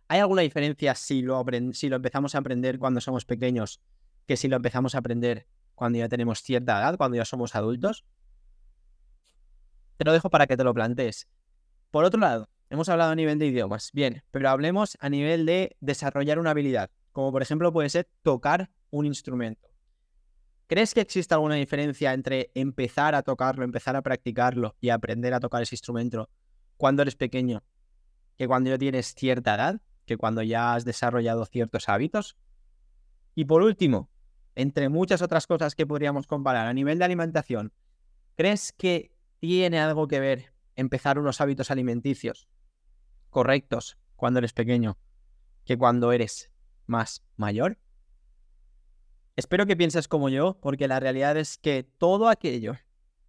¿Hay 0.08 0.22
alguna 0.22 0.44
diferencia 0.44 0.96
si 0.96 1.22
lo, 1.22 1.44
si 1.74 1.90
lo 1.90 1.98
empezamos 1.98 2.36
a 2.36 2.38
aprender 2.38 2.80
cuando 2.80 3.02
somos 3.02 3.26
pequeños 3.26 3.82
que 4.26 4.38
si 4.38 4.48
lo 4.48 4.56
empezamos 4.56 4.96
a 4.96 5.00
aprender 5.00 5.46
cuando 5.74 6.00
ya 6.00 6.08
tenemos 6.08 6.42
cierta 6.42 6.80
edad, 6.80 6.96
cuando 6.96 7.18
ya 7.18 7.26
somos 7.26 7.54
adultos? 7.54 8.06
Te 9.98 10.06
lo 10.06 10.14
dejo 10.14 10.30
para 10.30 10.48
que 10.48 10.56
te 10.56 10.64
lo 10.64 10.74
plantees. 10.74 11.28
Por 11.92 12.06
otro 12.06 12.22
lado, 12.22 12.48
hemos 12.70 12.88
hablado 12.88 13.12
a 13.12 13.16
nivel 13.16 13.38
de 13.38 13.48
idiomas, 13.48 13.90
bien, 13.92 14.24
pero 14.32 14.50
hablemos 14.50 14.98
a 15.02 15.10
nivel 15.10 15.46
de 15.46 15.76
desarrollar 15.82 16.40
una 16.40 16.52
habilidad, 16.52 16.92
como 17.12 17.34
por 17.34 17.42
ejemplo 17.42 17.74
puede 17.74 17.90
ser 17.90 18.08
tocar 18.22 18.70
un 18.90 19.06
instrumento. 19.06 19.68
¿Crees 20.68 20.96
que 20.96 21.02
existe 21.02 21.34
alguna 21.34 21.56
diferencia 21.56 22.14
entre 22.14 22.50
empezar 22.56 23.14
a 23.14 23.22
tocarlo, 23.22 23.64
empezar 23.64 23.96
a 23.96 24.02
practicarlo 24.02 24.76
y 24.82 24.90
aprender 24.90 25.34
a 25.36 25.40
tocar 25.40 25.62
ese 25.62 25.76
instrumento 25.76 26.30
cuando 26.78 27.04
eres 27.04 27.16
pequeño 27.16 27.64
que 28.36 28.48
cuando 28.48 28.72
ya 28.72 28.78
tienes 28.78 29.14
cierta 29.14 29.56
edad, 29.56 29.82
que 30.06 30.18
cuando 30.18 30.42
ya 30.42 30.74
has 30.74 30.84
desarrollado 30.84 31.46
ciertos 31.46 31.88
hábitos? 31.88 32.36
Y 33.36 33.46
por 33.46 33.62
último, 33.62 34.10
entre 34.56 34.90
muchas 34.90 35.22
otras 35.22 35.46
cosas 35.46 35.76
que 35.76 35.86
podríamos 35.86 36.26
comparar 36.26 36.66
a 36.68 36.74
nivel 36.74 36.98
de 36.98 37.06
alimentación, 37.06 37.72
¿crees 38.36 38.74
que 38.74 39.12
tiene 39.40 39.80
algo 39.80 40.08
que 40.08 40.20
ver 40.20 40.54
empezar 40.76 41.20
unos 41.20 41.42
hábitos 41.42 41.70
alimenticios 41.70 42.48
correctos 43.30 43.98
cuando 44.16 44.40
eres 44.40 44.54
pequeño 44.54 44.98
que 45.64 45.78
cuando 45.78 46.12
eres 46.12 46.50
más 46.88 47.24
mayor? 47.36 47.78
Espero 49.36 49.66
que 49.66 49.76
pienses 49.76 50.08
como 50.08 50.30
yo, 50.30 50.58
porque 50.62 50.88
la 50.88 51.00
realidad 51.00 51.36
es 51.36 51.58
que 51.58 51.84
todo 51.84 52.30
aquello 52.30 52.76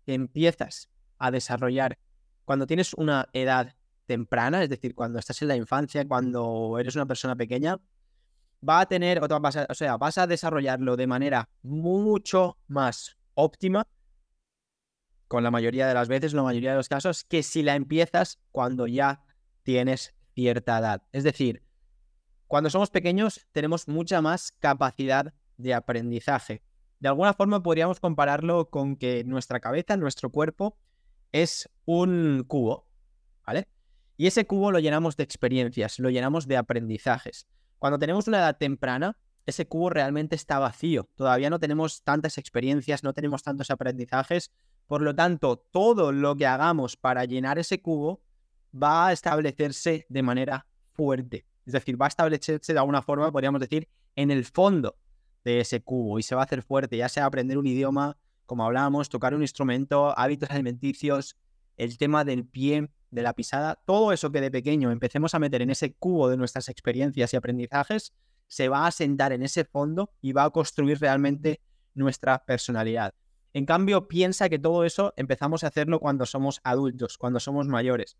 que 0.05 0.15
empiezas 0.15 0.89
a 1.19 1.33
desarrollar 1.33 1.99
cuando 2.45 2.67
tienes 2.69 2.95
una 2.95 3.29
edad 3.33 3.75
temprana, 4.07 4.63
es 4.63 4.69
decir, 4.69 4.95
cuando 4.95 5.19
estás 5.19 5.43
en 5.43 5.49
la 5.49 5.57
infancia, 5.57 6.07
cuando 6.07 6.79
eres 6.79 6.95
una 6.95 7.07
persona 7.07 7.35
pequeña, 7.35 7.81
va 8.67 8.81
a 8.81 8.87
tener, 8.87 9.21
o 9.21 9.75
sea, 9.75 9.97
vas 9.97 10.19
a 10.19 10.27
desarrollarlo 10.29 10.97
de 10.97 11.09
manera 11.09 11.49
mucho 11.63 12.57
más 12.69 13.17
óptima, 13.35 13.87
con 15.27 15.43
la 15.43 15.51
mayoría 15.51 15.89
de 15.89 15.95
las 15.95 16.07
veces, 16.07 16.35
la 16.35 16.45
mayoría 16.45 16.71
de 16.71 16.77
los 16.77 16.89
casos, 16.89 17.25
que 17.25 17.43
si 17.43 17.65
la 17.65 17.75
empiezas 17.75 18.39
cuando 18.53 18.87
ya 18.87 19.25
tienes 19.65 20.15
cierta 20.35 20.79
edad. 20.79 21.03
Es 21.11 21.25
decir, 21.25 21.65
cuando 22.47 22.71
somos 22.71 22.91
pequeños 22.91 23.49
tenemos 23.51 23.89
mucha 23.89 24.23
más 24.23 24.53
capacidad 24.53 25.35
de 25.57 25.75
aprendizaje. 25.75 26.63
De 26.99 27.09
alguna 27.09 27.35
forma 27.35 27.63
podríamos 27.63 28.01
compararlo 28.01 28.71
con 28.71 28.97
que 28.97 29.25
nuestra 29.25 29.61
cabeza, 29.61 29.97
nuestro 29.97 30.31
cuerpo, 30.31 30.77
es 31.33 31.69
un 31.85 32.45
cubo, 32.47 32.89
¿vale? 33.47 33.69
Y 34.17 34.27
ese 34.27 34.47
cubo 34.47 34.73
lo 34.73 34.79
llenamos 34.79 35.17
de 35.17 35.25
experiencias, 35.25 35.99
lo 35.99 36.09
llenamos 36.09 36.47
de 36.47 36.57
aprendizajes. 36.57 37.47
Cuando 37.79 37.99
tenemos 37.99 38.27
una 38.29 38.39
edad 38.39 38.57
temprana, 38.57 39.19
ese 39.45 39.67
cubo 39.69 39.91
realmente 39.91 40.35
está 40.35 40.59
vacío. 40.59 41.09
Todavía 41.15 41.51
no 41.51 41.61
tenemos 41.61 42.03
tantas 42.03 42.39
experiencias, 42.39 43.05
no 43.05 43.13
tenemos 43.13 43.43
tantos 43.43 43.71
aprendizajes. 43.71 44.51
Por 44.87 45.03
lo 45.03 45.15
tanto, 45.15 45.57
todo 45.59 46.13
lo 46.13 46.35
que 46.35 46.47
hagamos 46.47 46.97
para 46.97 47.25
llenar 47.25 47.59
ese 47.59 47.81
cubo 47.81 48.23
va 48.75 49.09
a 49.09 49.13
establecerse 49.13 50.07
de 50.09 50.23
manera 50.23 50.67
fuerte. 50.93 51.47
Es 51.67 51.75
decir, 51.75 52.01
va 52.01 52.07
a 52.07 52.09
establecerse 52.09 52.73
de 52.73 52.79
alguna 52.79 53.03
forma, 53.03 53.31
podríamos 53.31 53.61
decir, 53.61 53.89
en 54.15 54.31
el 54.31 54.45
fondo 54.45 54.97
de 55.47 55.61
ese 55.61 55.81
cubo 55.81 56.19
y 56.19 56.25
se 56.25 56.35
va 56.35 56.43
a 56.43 56.45
hacer 56.45 56.63
fuerte, 56.63 56.97
ya 56.97 57.09
sea 57.09 57.25
aprender 57.25 57.57
un 57.57 57.69
idioma, 57.69 58.19
como 58.47 58.65
hablábamos, 58.65 59.09
tocar 59.09 59.33
un 59.33 59.43
instrumento, 59.43 60.13
hábitos 60.19 60.51
alimenticios, 60.51 61.37
el 61.77 61.97
tema 61.99 62.25
del 62.25 62.45
pie, 62.45 62.91
de 63.13 63.23
la 63.23 63.33
pisada, 63.33 63.81
todo 63.87 64.11
eso 64.13 64.33
que 64.33 64.41
de 64.41 64.51
pequeño 64.51 64.91
empecemos 64.91 65.37
a 65.37 65.39
meter 65.39 65.63
en 65.63 65.71
ese 65.71 65.95
cubo 65.95 66.29
de 66.29 66.37
nuestras 66.37 66.69
experiencias 66.69 67.33
y 67.33 67.37
aprendizajes, 67.37 68.13
se 68.49 68.69
va 68.69 68.89
a 68.89 68.91
sentar 68.91 69.33
en 69.33 69.45
ese 69.45 69.65
fondo 69.65 70.11
y 70.21 70.33
va 70.33 70.43
a 70.43 70.51
construir 70.51 70.99
realmente 70.99 71.61
nuestra 71.95 72.45
personalidad. 72.45 73.15
En 73.53 73.67
cambio, 73.67 74.09
piensa 74.09 74.49
que 74.49 74.59
todo 74.59 74.85
eso 74.85 75.15
empezamos 75.17 75.63
a 75.63 75.69
hacerlo 75.69 76.01
cuando 76.01 76.27
somos 76.27 76.61
adultos, 76.65 77.19
cuando 77.19 77.39
somos 77.39 77.69
mayores. 77.69 78.17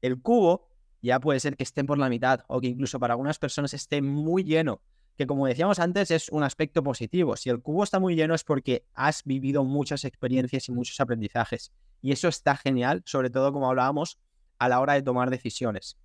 El 0.00 0.22
cubo 0.22 0.68
ya 1.02 1.18
puede 1.18 1.40
ser 1.40 1.56
que 1.56 1.64
esté 1.64 1.82
por 1.82 1.98
la 1.98 2.08
mitad 2.08 2.44
o 2.46 2.60
que 2.60 2.68
incluso 2.68 3.00
para 3.00 3.14
algunas 3.14 3.40
personas 3.40 3.74
esté 3.74 4.00
muy 4.00 4.44
lleno, 4.44 4.80
que 5.18 5.26
como 5.26 5.48
decíamos 5.48 5.80
antes 5.80 6.12
es 6.12 6.28
un 6.28 6.44
aspecto 6.44 6.84
positivo. 6.84 7.36
Si 7.36 7.50
el 7.50 7.60
cubo 7.60 7.82
está 7.82 7.98
muy 7.98 8.14
lleno 8.14 8.36
es 8.36 8.44
porque 8.44 8.86
has 8.94 9.24
vivido 9.24 9.64
muchas 9.64 10.04
experiencias 10.04 10.68
y 10.68 10.72
muchos 10.72 11.00
aprendizajes. 11.00 11.72
Y 12.00 12.12
eso 12.12 12.28
está 12.28 12.56
genial, 12.56 13.02
sobre 13.04 13.28
todo 13.28 13.52
como 13.52 13.68
hablábamos, 13.68 14.20
a 14.60 14.68
la 14.68 14.78
hora 14.78 14.92
de 14.92 15.02
tomar 15.02 15.28
decisiones. 15.28 15.98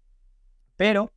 Pero 0.78 1.14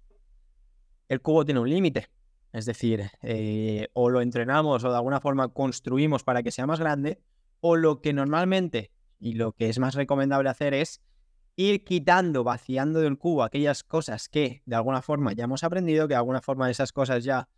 el 1.08 1.22
cubo 1.22 1.46
tiene 1.46 1.60
un 1.60 1.70
límite. 1.70 2.10
Es 2.52 2.66
decir, 2.66 3.10
eh, 3.22 3.88
o 3.94 4.10
lo 4.10 4.20
entrenamos 4.20 4.84
o 4.84 4.90
de 4.90 4.96
alguna 4.96 5.20
forma 5.20 5.48
construimos 5.48 6.22
para 6.22 6.42
que 6.42 6.50
sea 6.50 6.66
más 6.66 6.78
grande, 6.78 7.18
o 7.60 7.76
lo 7.76 8.02
que 8.02 8.12
normalmente 8.12 8.92
y 9.18 9.32
lo 9.32 9.52
que 9.52 9.70
es 9.70 9.78
más 9.78 9.94
recomendable 9.94 10.50
hacer 10.50 10.74
es 10.74 11.00
ir 11.56 11.82
quitando, 11.82 12.44
vaciando 12.44 13.00
del 13.00 13.16
cubo 13.16 13.42
aquellas 13.42 13.84
cosas 13.84 14.28
que 14.28 14.62
de 14.66 14.76
alguna 14.76 15.00
forma 15.00 15.32
ya 15.32 15.44
hemos 15.44 15.64
aprendido, 15.64 16.06
que 16.06 16.12
de 16.12 16.18
alguna 16.18 16.42
forma 16.42 16.70
esas 16.70 16.92
cosas 16.92 17.24
ya 17.24 17.48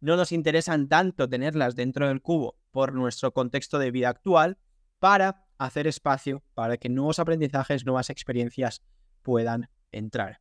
no 0.00 0.16
nos 0.16 0.32
interesan 0.32 0.88
tanto 0.88 1.28
tenerlas 1.28 1.76
dentro 1.76 2.08
del 2.08 2.22
cubo 2.22 2.56
por 2.70 2.94
nuestro 2.94 3.32
contexto 3.32 3.78
de 3.78 3.90
vida 3.90 4.08
actual, 4.08 4.58
para 4.98 5.46
hacer 5.58 5.86
espacio 5.86 6.42
para 6.54 6.76
que 6.76 6.88
nuevos 6.88 7.18
aprendizajes, 7.18 7.84
nuevas 7.84 8.10
experiencias 8.10 8.82
puedan 9.22 9.68
entrar. 9.92 10.40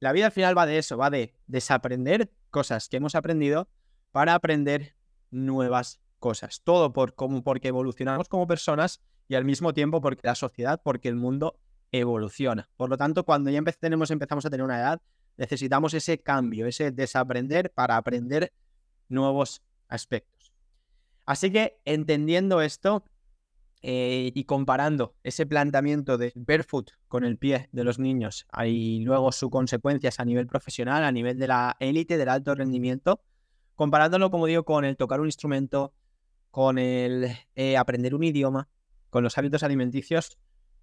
La 0.00 0.12
vida 0.12 0.26
al 0.26 0.32
final 0.32 0.56
va 0.56 0.66
de 0.66 0.78
eso, 0.78 0.96
va 0.96 1.10
de 1.10 1.34
desaprender 1.46 2.30
cosas 2.50 2.88
que 2.88 2.98
hemos 2.98 3.14
aprendido 3.14 3.68
para 4.12 4.34
aprender 4.34 4.96
nuevas 5.30 6.00
cosas. 6.18 6.60
Todo 6.62 6.92
por, 6.92 7.14
como, 7.14 7.42
porque 7.42 7.68
evolucionamos 7.68 8.28
como 8.28 8.46
personas 8.46 9.00
y 9.28 9.34
al 9.34 9.44
mismo 9.44 9.72
tiempo 9.72 10.00
porque 10.00 10.20
la 10.24 10.34
sociedad, 10.34 10.80
porque 10.82 11.08
el 11.08 11.16
mundo 11.16 11.58
evoluciona. 11.90 12.68
Por 12.76 12.90
lo 12.90 12.96
tanto, 12.96 13.24
cuando 13.24 13.50
ya 13.50 13.62
tenemos, 13.80 14.10
empezamos 14.10 14.44
a 14.44 14.50
tener 14.50 14.64
una 14.64 14.78
edad, 14.78 15.00
necesitamos 15.36 15.94
ese 15.94 16.20
cambio, 16.20 16.66
ese 16.66 16.90
desaprender 16.90 17.70
para 17.70 17.96
aprender 17.96 18.52
nuevos 19.08 19.62
aspectos. 19.88 20.52
Así 21.26 21.50
que 21.50 21.80
entendiendo 21.84 22.60
esto, 22.60 23.04
eh, 23.86 24.32
y 24.34 24.44
comparando 24.44 25.14
ese 25.22 25.44
planteamiento 25.44 26.16
de 26.16 26.32
barefoot 26.34 26.92
con 27.06 27.22
el 27.22 27.36
pie 27.36 27.68
de 27.70 27.84
los 27.84 27.98
niños 27.98 28.46
y 28.64 29.00
luego 29.00 29.30
sus 29.30 29.50
consecuencias 29.50 30.20
a 30.20 30.24
nivel 30.24 30.46
profesional, 30.46 31.04
a 31.04 31.12
nivel 31.12 31.38
de 31.38 31.48
la 31.48 31.76
élite, 31.80 32.16
del 32.16 32.30
alto 32.30 32.54
rendimiento, 32.54 33.20
comparándolo, 33.74 34.30
como 34.30 34.46
digo, 34.46 34.64
con 34.64 34.86
el 34.86 34.96
tocar 34.96 35.20
un 35.20 35.26
instrumento, 35.26 35.92
con 36.50 36.78
el 36.78 37.36
eh, 37.56 37.76
aprender 37.76 38.14
un 38.14 38.24
idioma, 38.24 38.70
con 39.10 39.22
los 39.22 39.36
hábitos 39.36 39.62
alimenticios, 39.62 40.38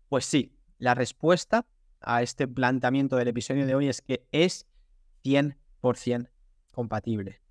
pues 0.08 0.26
sí, 0.26 0.54
la 0.78 0.94
respuesta 0.94 1.66
a 2.02 2.22
este 2.22 2.48
planteamiento 2.48 3.16
del 3.16 3.30
episodio 3.30 3.66
de 3.66 3.74
hoy 3.74 3.88
es 3.88 4.04
que 4.04 4.28
es 4.32 4.68
100% 5.24 6.30
compatible. 6.70 7.42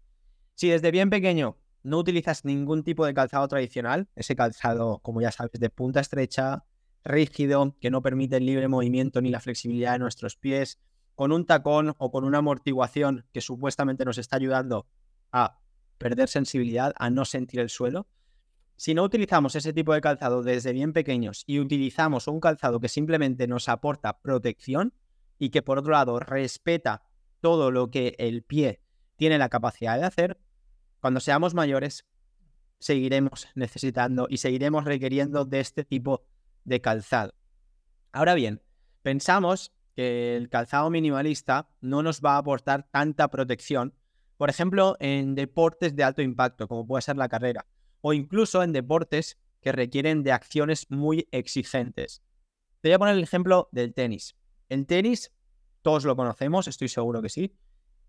Si 0.60 0.68
desde 0.68 0.90
bien 0.90 1.08
pequeño 1.08 1.56
no 1.84 1.96
utilizas 1.96 2.44
ningún 2.44 2.84
tipo 2.84 3.06
de 3.06 3.14
calzado 3.14 3.48
tradicional, 3.48 4.10
ese 4.14 4.36
calzado, 4.36 4.98
como 4.98 5.22
ya 5.22 5.32
sabes, 5.32 5.52
de 5.58 5.70
punta 5.70 6.00
estrecha, 6.00 6.66
rígido, 7.02 7.78
que 7.80 7.90
no 7.90 8.02
permite 8.02 8.36
el 8.36 8.44
libre 8.44 8.68
movimiento 8.68 9.22
ni 9.22 9.30
la 9.30 9.40
flexibilidad 9.40 9.92
de 9.92 10.00
nuestros 10.00 10.36
pies, 10.36 10.78
con 11.14 11.32
un 11.32 11.46
tacón 11.46 11.94
o 11.96 12.10
con 12.10 12.24
una 12.24 12.40
amortiguación 12.40 13.24
que 13.32 13.40
supuestamente 13.40 14.04
nos 14.04 14.18
está 14.18 14.36
ayudando 14.36 14.86
a 15.32 15.60
perder 15.96 16.28
sensibilidad, 16.28 16.92
a 16.98 17.08
no 17.08 17.24
sentir 17.24 17.60
el 17.60 17.70
suelo. 17.70 18.06
Si 18.76 18.92
no 18.92 19.02
utilizamos 19.02 19.54
ese 19.54 19.72
tipo 19.72 19.94
de 19.94 20.02
calzado 20.02 20.42
desde 20.42 20.74
bien 20.74 20.92
pequeños 20.92 21.42
y 21.46 21.58
utilizamos 21.58 22.28
un 22.28 22.38
calzado 22.38 22.80
que 22.80 22.88
simplemente 22.88 23.46
nos 23.46 23.70
aporta 23.70 24.20
protección 24.20 24.92
y 25.38 25.48
que 25.48 25.62
por 25.62 25.78
otro 25.78 25.92
lado 25.92 26.20
respeta 26.20 27.02
todo 27.40 27.70
lo 27.70 27.90
que 27.90 28.14
el 28.18 28.42
pie 28.42 28.82
tiene 29.16 29.38
la 29.38 29.48
capacidad 29.48 29.98
de 29.98 30.04
hacer, 30.04 30.38
cuando 31.00 31.20
seamos 31.20 31.54
mayores, 31.54 32.06
seguiremos 32.78 33.48
necesitando 33.54 34.26
y 34.28 34.38
seguiremos 34.38 34.84
requiriendo 34.84 35.44
de 35.44 35.60
este 35.60 35.84
tipo 35.84 36.24
de 36.64 36.80
calzado. 36.80 37.34
Ahora 38.12 38.34
bien, 38.34 38.62
pensamos 39.02 39.72
que 39.94 40.36
el 40.36 40.48
calzado 40.48 40.90
minimalista 40.90 41.70
no 41.80 42.02
nos 42.02 42.20
va 42.20 42.34
a 42.34 42.38
aportar 42.38 42.88
tanta 42.90 43.28
protección, 43.28 43.94
por 44.36 44.50
ejemplo, 44.50 44.96
en 45.00 45.34
deportes 45.34 45.94
de 45.96 46.04
alto 46.04 46.22
impacto, 46.22 46.68
como 46.68 46.86
puede 46.86 47.02
ser 47.02 47.16
la 47.16 47.28
carrera, 47.28 47.66
o 48.00 48.12
incluso 48.12 48.62
en 48.62 48.72
deportes 48.72 49.38
que 49.60 49.72
requieren 49.72 50.22
de 50.22 50.32
acciones 50.32 50.86
muy 50.90 51.28
exigentes. 51.30 52.22
Te 52.80 52.88
voy 52.88 52.94
a 52.94 52.98
poner 52.98 53.16
el 53.16 53.22
ejemplo 53.22 53.68
del 53.72 53.92
tenis. 53.92 54.36
El 54.70 54.86
tenis, 54.86 55.32
todos 55.82 56.04
lo 56.04 56.16
conocemos, 56.16 56.66
estoy 56.68 56.88
seguro 56.88 57.20
que 57.20 57.28
sí, 57.28 57.54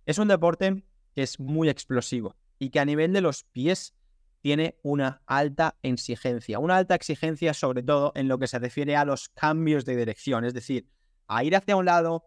es 0.05 0.17
un 0.17 0.29
deporte 0.29 0.85
que 1.13 1.23
es 1.23 1.39
muy 1.39 1.67
explosivo 1.67 2.37
y 2.61 2.69
que 2.69 2.79
a 2.79 2.85
nivel 2.85 3.11
de 3.11 3.21
los 3.21 3.43
pies 3.43 3.95
tiene 4.39 4.77
una 4.83 5.23
alta 5.25 5.79
exigencia. 5.81 6.59
Una 6.59 6.77
alta 6.77 6.93
exigencia 6.93 7.55
sobre 7.55 7.81
todo 7.81 8.11
en 8.13 8.27
lo 8.27 8.37
que 8.37 8.45
se 8.45 8.59
refiere 8.59 8.95
a 8.95 9.03
los 9.03 9.29
cambios 9.29 9.83
de 9.83 9.95
dirección, 9.95 10.45
es 10.45 10.53
decir, 10.53 10.87
a 11.27 11.43
ir 11.43 11.55
hacia 11.55 11.75
un 11.75 11.85
lado, 11.85 12.23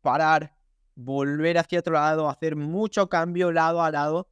parar, 0.00 0.54
volver 0.94 1.58
hacia 1.58 1.80
otro 1.80 1.94
lado, 1.94 2.28
hacer 2.28 2.54
mucho 2.54 3.08
cambio 3.08 3.50
lado 3.50 3.82
a 3.82 3.90
lado 3.90 4.28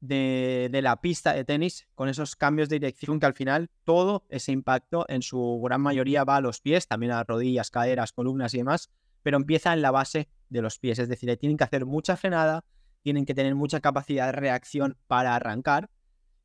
de, 0.00 0.70
la 0.82 1.02
pista 1.02 1.34
de 1.34 1.44
tenis 1.44 1.86
con 1.94 2.08
esos 2.08 2.34
cambios 2.34 2.70
de 2.70 2.76
dirección 2.76 3.20
que 3.20 3.26
al 3.26 3.34
final 3.34 3.68
todo 3.84 4.24
ese 4.30 4.50
impacto 4.50 5.04
en 5.10 5.20
su 5.20 5.60
gran 5.62 5.82
mayoría 5.82 6.24
va 6.24 6.36
a 6.36 6.40
los 6.40 6.62
pies, 6.62 6.88
también 6.88 7.12
a 7.12 7.16
las 7.16 7.26
rodillas, 7.26 7.70
caderas, 7.70 8.12
columnas 8.12 8.54
y 8.54 8.58
demás, 8.58 8.88
pero 9.22 9.36
empieza 9.36 9.74
en 9.74 9.82
la 9.82 9.90
base 9.90 10.30
de 10.48 10.62
los 10.62 10.78
pies, 10.78 10.98
es 11.00 11.10
decir, 11.10 11.36
tienen 11.36 11.58
que 11.58 11.64
hacer 11.64 11.84
mucha 11.84 12.16
frenada, 12.16 12.64
tienen 13.02 13.26
que 13.26 13.34
tener 13.34 13.54
mucha 13.54 13.80
capacidad 13.80 14.26
de 14.26 14.32
reacción 14.32 14.96
para 15.06 15.34
arrancar. 15.34 15.90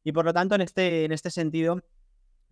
Y 0.03 0.11
por 0.11 0.25
lo 0.25 0.33
tanto, 0.33 0.55
en 0.55 0.61
este, 0.61 1.05
en 1.05 1.11
este 1.11 1.31
sentido, 1.31 1.81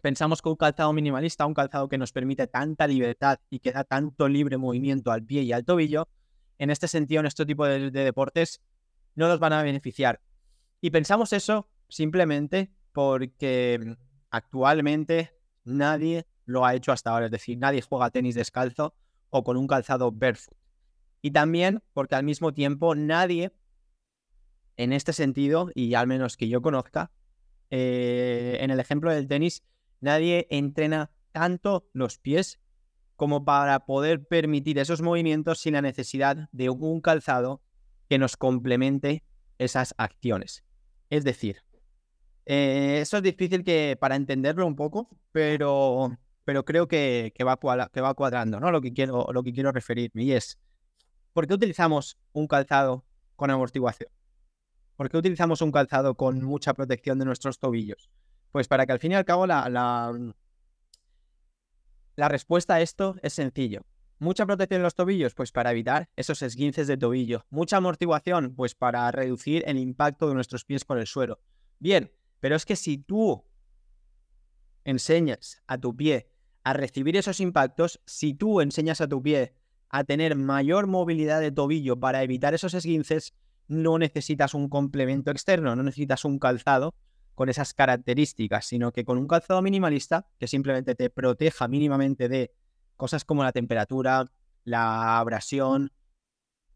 pensamos 0.01 0.41
que 0.41 0.49
un 0.49 0.55
calzado 0.55 0.91
minimalista, 0.91 1.45
un 1.45 1.53
calzado 1.53 1.87
que 1.87 1.97
nos 1.97 2.11
permite 2.11 2.47
tanta 2.47 2.87
libertad 2.87 3.39
y 3.49 3.59
que 3.59 3.71
da 3.71 3.83
tanto 3.83 4.27
libre 4.27 4.57
movimiento 4.57 5.11
al 5.11 5.23
pie 5.23 5.43
y 5.43 5.53
al 5.53 5.63
tobillo, 5.63 6.09
en 6.57 6.69
este 6.69 6.87
sentido, 6.87 7.21
en 7.21 7.25
este 7.25 7.45
tipo 7.45 7.65
de, 7.65 7.89
deportes, 7.91 8.61
no 9.15 9.27
nos 9.27 9.39
van 9.39 9.53
a 9.53 9.63
beneficiar. 9.63 10.21
Y 10.81 10.91
pensamos 10.91 11.31
eso 11.33 11.69
simplemente 11.87 12.73
porque 12.91 13.95
actualmente 14.29 15.31
nadie 15.63 16.25
lo 16.45 16.65
ha 16.65 16.75
hecho 16.75 16.91
hasta 16.91 17.11
ahora. 17.11 17.25
Es 17.25 17.31
decir, 17.31 17.57
nadie 17.57 17.81
juega 17.81 18.09
tenis 18.09 18.35
descalzo 18.35 18.95
o 19.29 19.43
con 19.43 19.57
un 19.57 19.67
calzado 19.67 20.11
barefoot. 20.11 20.57
Y 21.21 21.31
también 21.31 21.81
porque 21.93 22.15
al 22.15 22.23
mismo 22.23 22.53
tiempo 22.53 22.95
nadie, 22.95 23.53
en 24.77 24.93
este 24.93 25.13
sentido, 25.13 25.69
y 25.75 25.93
al 25.93 26.07
menos 26.07 26.37
que 26.37 26.47
yo 26.47 26.61
conozca, 26.61 27.11
eh, 27.69 28.57
en 28.61 28.71
el 28.71 28.79
ejemplo 28.79 29.11
del 29.11 29.27
tenis, 29.27 29.63
nadie 29.99 30.47
entrena 30.49 31.11
tanto 31.31 31.89
los 31.93 32.19
pies 32.19 32.59
como 33.15 33.45
para 33.45 33.85
poder 33.85 34.25
permitir 34.25 34.77
esos 34.79 35.01
movimientos 35.01 35.59
sin 35.59 35.73
la 35.73 35.81
necesidad 35.81 36.49
de 36.51 36.69
un 36.69 37.01
calzado 37.01 37.61
que 38.09 38.17
nos 38.17 38.37
complemente 38.37 39.23
esas 39.57 39.93
acciones. 39.97 40.63
Es 41.09 41.23
decir, 41.23 41.63
eh, 42.45 42.99
eso 43.01 43.17
es 43.17 43.23
difícil 43.23 43.63
que, 43.63 43.97
para 43.99 44.15
entenderlo 44.15 44.67
un 44.67 44.75
poco, 44.75 45.09
pero, 45.31 46.17
pero 46.43 46.65
creo 46.65 46.87
que, 46.87 47.33
va, 47.45 47.89
que 47.89 48.01
va 48.01 48.13
cuadrando, 48.13 48.59
¿no? 48.59 48.71
Lo 48.71 48.81
que, 48.81 48.93
quiero, 48.93 49.27
lo 49.31 49.43
que 49.43 49.53
quiero 49.53 49.71
referirme. 49.71 50.23
Y 50.23 50.33
es, 50.33 50.59
¿por 51.33 51.47
qué 51.47 51.53
utilizamos 51.53 52.17
un 52.33 52.47
calzado 52.47 53.05
con 53.35 53.51
amortiguación? 53.51 54.09
¿Por 54.95 55.09
qué 55.09 55.17
utilizamos 55.17 55.61
un 55.61 55.71
calzado 55.71 56.15
con 56.15 56.43
mucha 56.43 56.73
protección 56.73 57.19
de 57.19 57.25
nuestros 57.25 57.59
tobillos? 57.59 58.09
Pues 58.51 58.67
para 58.67 58.85
que 58.85 58.93
al 58.93 58.99
fin 58.99 59.13
y 59.13 59.15
al 59.15 59.25
cabo 59.25 59.47
la, 59.47 59.67
la, 59.69 60.13
la 62.15 62.29
respuesta 62.29 62.75
a 62.75 62.81
esto 62.81 63.15
es 63.23 63.33
sencillo. 63.33 63.85
¿Mucha 64.19 64.45
protección 64.45 64.79
en 64.79 64.83
los 64.83 64.95
tobillos? 64.95 65.33
Pues 65.33 65.51
para 65.51 65.71
evitar 65.71 66.09
esos 66.15 66.41
esguinces 66.43 66.87
de 66.87 66.95
tobillo. 66.95 67.45
¿Mucha 67.49 67.77
amortiguación? 67.77 68.53
Pues 68.55 68.75
para 68.75 69.11
reducir 69.11 69.63
el 69.65 69.77
impacto 69.77 70.29
de 70.29 70.35
nuestros 70.35 70.63
pies 70.63 70.85
con 70.85 70.99
el 70.99 71.07
suelo. 71.07 71.39
Bien, 71.79 72.11
pero 72.39 72.55
es 72.55 72.65
que 72.65 72.75
si 72.75 72.97
tú 72.99 73.43
enseñas 74.85 75.61
a 75.67 75.77
tu 75.77 75.95
pie 75.95 76.29
a 76.63 76.73
recibir 76.73 77.17
esos 77.17 77.39
impactos, 77.39 78.01
si 78.05 78.33
tú 78.33 78.61
enseñas 78.61 79.01
a 79.01 79.07
tu 79.07 79.21
pie 79.21 79.55
a 79.89 80.03
tener 80.03 80.35
mayor 80.35 80.87
movilidad 80.87 81.41
de 81.41 81.51
tobillo 81.51 81.99
para 81.99 82.23
evitar 82.23 82.53
esos 82.53 82.73
esguinces, 82.73 83.33
no 83.67 83.97
necesitas 83.97 84.53
un 84.53 84.69
complemento 84.69 85.31
externo, 85.31 85.75
no 85.75 85.83
necesitas 85.83 86.25
un 86.25 86.39
calzado 86.39 86.93
con 87.35 87.49
esas 87.49 87.73
características, 87.73 88.65
sino 88.65 88.91
que 88.91 89.05
con 89.05 89.17
un 89.17 89.27
calzado 89.27 89.61
minimalista 89.61 90.27
que 90.39 90.47
simplemente 90.47 90.95
te 90.95 91.09
proteja 91.09 91.67
mínimamente 91.67 92.29
de 92.29 92.51
cosas 92.95 93.25
como 93.25 93.43
la 93.43 93.51
temperatura, 93.51 94.25
la 94.63 95.19
abrasión 95.19 95.91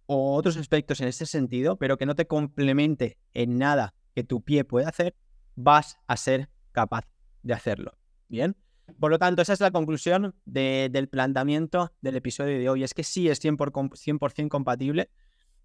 o 0.08 0.36
otros 0.36 0.58
aspectos 0.58 1.02
en 1.02 1.10
ese 1.10 1.26
sentido, 1.26 1.78
pero 1.78 1.98
que 1.98 2.06
no 2.06 2.16
te 2.16 2.28
complemente 2.28 3.18
en 3.34 3.58
nada 3.58 3.94
que 4.16 4.24
tu 4.24 4.42
pie 4.42 4.64
puede 4.64 4.88
hacer, 4.88 5.16
vas 5.56 5.98
a 6.08 6.18
ser 6.18 6.50
capaz 6.72 7.06
de 7.44 7.54
hacerlo. 7.54 7.98
Bien. 8.28 8.56
Por 9.00 9.12
lo 9.12 9.20
tanto, 9.20 9.42
esa 9.42 9.54
es 9.54 9.60
la 9.60 9.72
conclusión 9.72 10.34
del 10.46 11.10
planteamiento 11.10 11.94
del 12.02 12.16
episodio 12.16 12.58
de 12.58 12.70
hoy. 12.70 12.84
Es 12.84 12.94
que 12.94 13.04
sí 13.04 13.28
es 13.30 13.44
100%, 13.44 14.48
compatible 14.48 15.10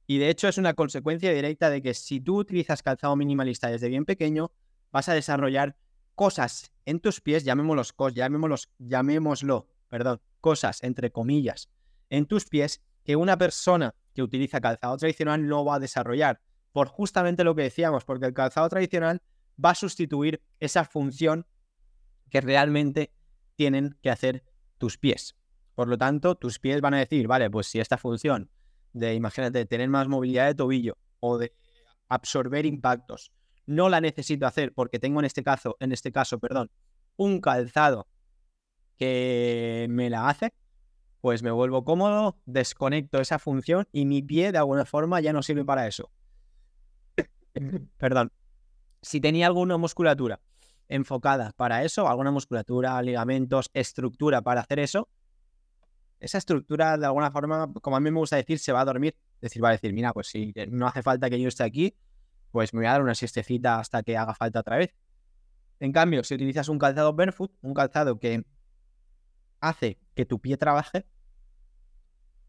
y 0.06 0.18
de 0.18 0.30
hecho 0.30 0.48
es 0.48 0.58
una 0.58 0.74
consecuencia 0.74 1.32
directa 1.32 1.70
de 1.70 1.82
que 1.82 1.94
si 1.94 2.20
tú 2.20 2.38
utilizas 2.38 2.82
calzado 2.82 3.16
minimalista 3.16 3.68
desde 3.68 3.88
bien 3.88 4.04
pequeño, 4.04 4.52
vas 4.90 5.08
a 5.08 5.14
desarrollar 5.14 5.76
cosas 6.14 6.72
en 6.84 7.00
tus 7.00 7.20
pies, 7.20 7.44
llamémoslos, 7.44 7.94
llamémoslos, 8.12 8.68
llamémoslo, 8.78 9.66
perdón, 9.88 10.20
cosas 10.40 10.82
entre 10.82 11.10
comillas, 11.10 11.70
en 12.10 12.26
tus 12.26 12.46
pies 12.46 12.82
que 13.04 13.16
una 13.16 13.38
persona 13.38 13.94
que 14.14 14.22
utiliza 14.22 14.60
calzado 14.60 14.96
tradicional 14.96 15.46
no 15.46 15.64
va 15.64 15.76
a 15.76 15.80
desarrollar. 15.80 16.40
Por 16.72 16.88
justamente 16.88 17.44
lo 17.44 17.54
que 17.54 17.62
decíamos, 17.62 18.04
porque 18.04 18.26
el 18.26 18.34
calzado 18.34 18.68
tradicional 18.68 19.22
va 19.62 19.70
a 19.70 19.74
sustituir 19.74 20.42
esa 20.60 20.84
función 20.84 21.46
que 22.30 22.40
realmente 22.40 23.12
tienen 23.56 23.96
que 24.02 24.10
hacer 24.10 24.44
tus 24.78 24.98
pies. 24.98 25.36
Por 25.74 25.88
lo 25.88 25.98
tanto, 25.98 26.34
tus 26.34 26.58
pies 26.58 26.80
van 26.80 26.94
a 26.94 26.98
decir, 26.98 27.26
vale, 27.26 27.50
pues 27.50 27.66
si 27.66 27.78
esta 27.80 27.98
función 27.98 28.50
de, 28.92 29.14
imagínate, 29.14 29.64
tener 29.66 29.88
más 29.88 30.08
movilidad 30.08 30.46
de 30.46 30.54
tobillo 30.54 30.96
o 31.20 31.38
de 31.38 31.52
absorber 32.08 32.66
impactos, 32.66 33.32
no 33.66 33.88
la 33.88 34.00
necesito 34.00 34.46
hacer 34.46 34.72
porque 34.74 34.98
tengo 34.98 35.20
en 35.20 35.26
este 35.26 35.42
caso, 35.42 35.76
en 35.80 35.92
este 35.92 36.12
caso, 36.12 36.38
perdón, 36.38 36.70
un 37.16 37.40
calzado 37.40 38.06
que 38.98 39.86
me 39.90 40.10
la 40.10 40.28
hace, 40.28 40.52
pues 41.20 41.42
me 41.42 41.50
vuelvo 41.50 41.84
cómodo, 41.84 42.38
desconecto 42.46 43.20
esa 43.20 43.38
función 43.38 43.88
y 43.92 44.04
mi 44.06 44.22
pie 44.22 44.52
de 44.52 44.58
alguna 44.58 44.84
forma 44.84 45.20
ya 45.20 45.32
no 45.32 45.42
sirve 45.42 45.64
para 45.64 45.86
eso. 45.86 46.10
perdón 47.98 48.32
si 49.02 49.20
tenía 49.20 49.48
alguna 49.48 49.76
musculatura 49.76 50.40
enfocada 50.88 51.52
para 51.56 51.84
eso, 51.84 52.08
alguna 52.08 52.30
musculatura, 52.30 53.00
ligamentos, 53.02 53.70
estructura 53.74 54.42
para 54.42 54.60
hacer 54.60 54.78
eso, 54.78 55.08
esa 56.22 56.38
estructura 56.38 56.96
de 56.96 57.04
alguna 57.04 57.32
forma, 57.32 57.72
como 57.82 57.96
a 57.96 58.00
mí 58.00 58.10
me 58.10 58.18
gusta 58.18 58.36
decir, 58.36 58.60
se 58.60 58.72
va 58.72 58.80
a 58.80 58.84
dormir. 58.84 59.16
Es 59.34 59.50
decir, 59.50 59.62
va 59.62 59.70
a 59.70 59.72
decir, 59.72 59.92
mira, 59.92 60.12
pues 60.12 60.28
si 60.28 60.54
no 60.68 60.86
hace 60.86 61.02
falta 61.02 61.28
que 61.28 61.40
yo 61.40 61.48
esté 61.48 61.64
aquí, 61.64 61.96
pues 62.52 62.72
me 62.72 62.78
voy 62.78 62.86
a 62.86 62.92
dar 62.92 63.02
una 63.02 63.16
siestecita 63.16 63.80
hasta 63.80 64.04
que 64.04 64.16
haga 64.16 64.34
falta 64.34 64.60
otra 64.60 64.76
vez. 64.76 64.94
En 65.80 65.92
cambio, 65.92 66.22
si 66.22 66.34
utilizas 66.34 66.68
un 66.68 66.78
calzado 66.78 67.12
barefoot, 67.12 67.52
un 67.60 67.74
calzado 67.74 68.20
que 68.20 68.44
hace 69.60 69.98
que 70.14 70.24
tu 70.24 70.40
pie 70.40 70.56
trabaje, 70.56 71.06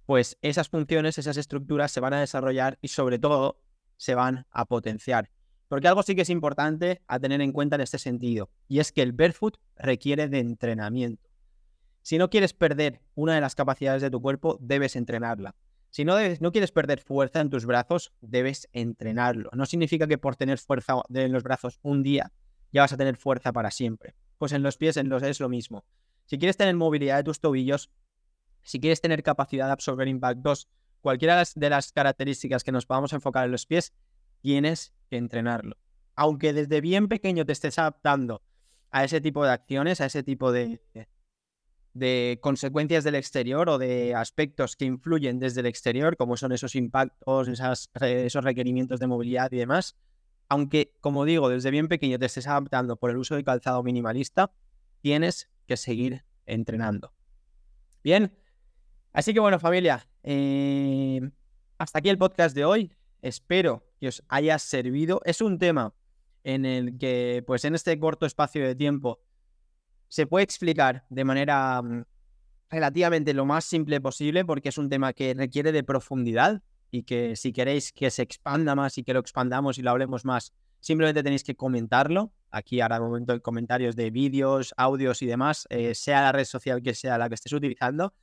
pues 0.05 0.37
esas 0.43 0.69
funciones, 0.69 1.17
esas 1.17 1.37
estructuras 1.37 1.91
se 1.91 1.99
van 1.99 2.13
a 2.13 2.19
desarrollar 2.19 2.77
y 2.79 2.89
sobre 2.89 3.17
todo 3.17 3.59
se 3.97 4.13
van 4.13 4.45
a 4.51 4.65
potenciar. 4.65 5.31
Porque 5.67 5.87
algo 5.87 6.03
sí 6.03 6.13
que 6.13 6.21
es 6.21 6.29
importante 6.29 7.01
a 7.07 7.19
tener 7.19 7.41
en 7.41 7.51
cuenta 7.53 7.77
en 7.77 7.81
este 7.81 7.97
sentido, 7.97 8.51
y 8.67 8.79
es 8.79 8.91
que 8.91 9.01
el 9.01 9.13
barefoot 9.13 9.57
requiere 9.77 10.27
de 10.27 10.39
entrenamiento. 10.39 11.32
Si 12.03 12.17
no 12.17 12.29
quieres 12.29 12.53
perder 12.53 13.01
una 13.15 13.33
de 13.33 13.41
las 13.41 13.55
capacidades 13.55 14.01
de 14.01 14.11
tu 14.11 14.21
cuerpo, 14.21 14.57
debes 14.61 14.95
entrenarla. 14.95 15.55
Si 15.89 16.03
no, 16.05 16.15
quieres 16.51 16.71
perder 16.71 16.99
fuerza 16.99 17.39
en 17.39 17.49
tus 17.49 17.65
brazos, 17.65 18.11
debes 18.19 18.67
entrenarlo. 18.73 19.49
No 19.53 19.65
significa 19.65 20.05
que 20.05 20.17
por 20.17 20.35
tener 20.35 20.57
fuerza 20.57 21.01
en 21.13 21.31
los 21.31 21.43
brazos 21.43 21.79
un 21.81 22.03
día 22.03 22.31
ya 22.71 22.81
vas 22.81 22.91
a 22.91 22.97
tener 22.97 23.15
fuerza 23.15 23.53
para 23.53 23.71
siempre. 23.71 24.15
Pues 24.37 24.51
en 24.51 24.63
los 24.63 24.75
pies 24.75 24.97
en 24.97 25.07
los 25.07 25.23
es 25.23 25.39
lo 25.39 25.47
mismo. 25.47 25.85
Si 26.25 26.37
quieres 26.37 26.57
tener 26.57 26.75
movilidad 26.75 27.17
de 27.17 27.23
tus 27.23 27.39
tobillos, 27.39 27.89
si 28.63 28.79
quieres 28.79 29.01
tener 29.01 29.23
capacidad 29.23 29.67
de 29.67 29.71
absorber 29.71 30.07
impactos, 30.07 30.67
cualquiera 30.99 31.41
de 31.55 31.69
las 31.69 31.93
características 31.93 32.63
que 32.63 32.71
nos 32.71 32.85
podamos 32.85 33.13
enfocar 33.13 33.45
en 33.45 33.51
los 33.51 33.65
pies, 33.65 33.93
tienes 34.41 34.93
que 35.09 35.17
entrenarlo. 35.17 35.77
Aunque 36.15 36.51
desde 36.51 36.81
bien 36.81 37.07
pequeño 37.07 37.45
te 37.45 37.53
estés 37.53 37.79
adaptando 37.79 38.41
a 38.89 39.03
ese 39.03 39.21
tipo 39.21 39.45
de 39.45 39.51
acciones, 39.51 40.01
a 40.01 40.05
ese 40.05 40.23
tipo 40.23 40.51
de, 40.51 40.81
de 41.93 42.39
consecuencias 42.41 43.03
del 43.03 43.15
exterior 43.15 43.69
o 43.69 43.77
de 43.77 44.15
aspectos 44.15 44.75
que 44.75 44.85
influyen 44.85 45.39
desde 45.39 45.61
el 45.61 45.67
exterior, 45.67 46.17
como 46.17 46.37
son 46.37 46.51
esos 46.51 46.75
impactos, 46.75 47.47
esos 48.01 48.43
requerimientos 48.43 48.99
de 48.99 49.07
movilidad 49.07 49.51
y 49.51 49.57
demás, 49.57 49.95
aunque, 50.49 50.93
como 50.99 51.25
digo, 51.25 51.49
desde 51.49 51.71
bien 51.71 51.87
pequeño 51.87 52.19
te 52.19 52.25
estés 52.25 52.47
adaptando 52.47 52.95
por 52.95 53.09
el 53.09 53.17
uso 53.17 53.35
de 53.35 53.43
calzado 53.43 53.83
minimalista, 53.83 54.51
tienes 55.01 55.49
que 55.67 55.77
seguir 55.77 56.23
entrenando. 56.45 57.13
Bien, 58.03 58.35
así 59.13 59.33
que 59.33 59.39
bueno, 59.39 59.59
familia, 59.59 60.07
eh, 60.23 61.21
hasta 61.77 61.99
aquí 61.99 62.09
el 62.09 62.17
podcast 62.17 62.55
de 62.55 62.65
hoy. 62.65 62.91
Espero 63.21 63.83
que 63.99 64.09
os 64.09 64.23
haya 64.27 64.59
servido. 64.59 65.21
Es 65.25 65.41
un 65.41 65.57
tema 65.57 65.93
en 66.43 66.65
el 66.65 66.97
que, 66.97 67.43
pues 67.47 67.63
en 67.65 67.75
este 67.75 67.97
corto 67.99 68.25
espacio 68.25 68.65
de 68.65 68.75
tiempo, 68.75 69.19
se 70.13 70.27
puede 70.27 70.43
explicar 70.43 71.05
de 71.09 71.25
manera 71.25 71.81
mm, 71.81 72.03
relativamente 72.69 73.33
lo 73.33 73.45
más 73.47 73.65
simple 73.65 73.99
posible, 73.99 74.45
porque 74.45 74.69
es 74.69 74.77
un 74.77 74.87
tema 74.87 75.11
que 75.11 75.33
requiere 75.33 75.71
de 75.71 75.83
profundidad 75.83 76.61
y 76.91 77.01
que 77.01 77.35
si 77.35 77.51
queréis 77.51 77.91
que 77.91 78.11
se 78.11 78.21
expanda 78.21 78.75
más 78.75 78.95
y 78.99 79.03
que 79.03 79.11
lo 79.15 79.19
expandamos 79.19 79.79
y 79.79 79.81
lo 79.81 79.89
hablemos 79.89 80.23
más, 80.23 80.53
simplemente 80.81 81.23
tenéis 81.23 81.43
que 81.43 81.55
comentarlo. 81.55 82.31
Aquí 82.51 82.79
ahora 82.79 82.97
el 82.97 83.01
momento 83.01 83.33
de 83.33 83.41
comentarios 83.41 83.95
de 83.95 84.11
vídeos, 84.11 84.75
audios 84.77 85.23
y 85.23 85.25
demás, 85.25 85.65
eh, 85.71 85.95
sea 85.95 86.21
la 86.21 86.31
red 86.31 86.45
social 86.45 86.83
que 86.83 86.93
sea 86.93 87.17
la 87.17 87.27
que 87.27 87.33
estés 87.33 87.53
utilizando. 87.53 88.13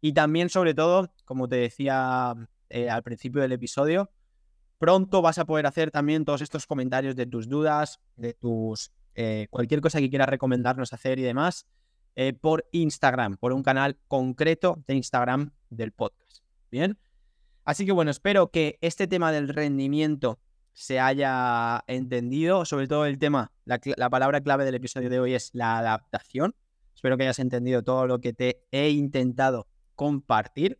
Y 0.00 0.14
también, 0.14 0.48
sobre 0.48 0.74
todo, 0.74 1.12
como 1.24 1.46
te 1.46 1.54
decía 1.54 2.34
eh, 2.70 2.90
al 2.90 3.04
principio 3.04 3.40
del 3.40 3.52
episodio, 3.52 4.10
Pronto 4.78 5.22
vas 5.22 5.38
a 5.38 5.46
poder 5.46 5.66
hacer 5.66 5.90
también 5.90 6.24
todos 6.26 6.42
estos 6.42 6.66
comentarios 6.66 7.16
de 7.16 7.24
tus 7.24 7.48
dudas, 7.48 7.98
de 8.16 8.34
tus 8.34 8.92
eh, 9.16 9.48
cualquier 9.50 9.80
cosa 9.80 9.98
que 9.98 10.10
quieras 10.10 10.28
recomendarnos 10.28 10.92
hacer 10.92 11.18
y 11.18 11.22
demás, 11.22 11.66
eh, 12.14 12.32
por 12.32 12.66
Instagram, 12.70 13.36
por 13.38 13.52
un 13.52 13.62
canal 13.62 13.98
concreto 14.08 14.82
de 14.86 14.94
Instagram 14.94 15.52
del 15.70 15.92
podcast. 15.92 16.42
Bien. 16.70 16.98
Así 17.64 17.84
que 17.84 17.92
bueno, 17.92 18.10
espero 18.10 18.50
que 18.50 18.78
este 18.80 19.06
tema 19.06 19.32
del 19.32 19.48
rendimiento 19.48 20.38
se 20.72 21.00
haya 21.00 21.82
entendido, 21.86 22.64
sobre 22.64 22.86
todo 22.86 23.06
el 23.06 23.18
tema, 23.18 23.50
la, 23.64 23.80
la 23.96 24.10
palabra 24.10 24.42
clave 24.42 24.64
del 24.66 24.74
episodio 24.74 25.08
de 25.08 25.18
hoy 25.18 25.34
es 25.34 25.50
la 25.54 25.78
adaptación. 25.78 26.54
Espero 26.94 27.16
que 27.16 27.24
hayas 27.24 27.38
entendido 27.38 27.82
todo 27.82 28.06
lo 28.06 28.20
que 28.20 28.34
te 28.34 28.62
he 28.70 28.90
intentado 28.90 29.66
compartir. 29.94 30.78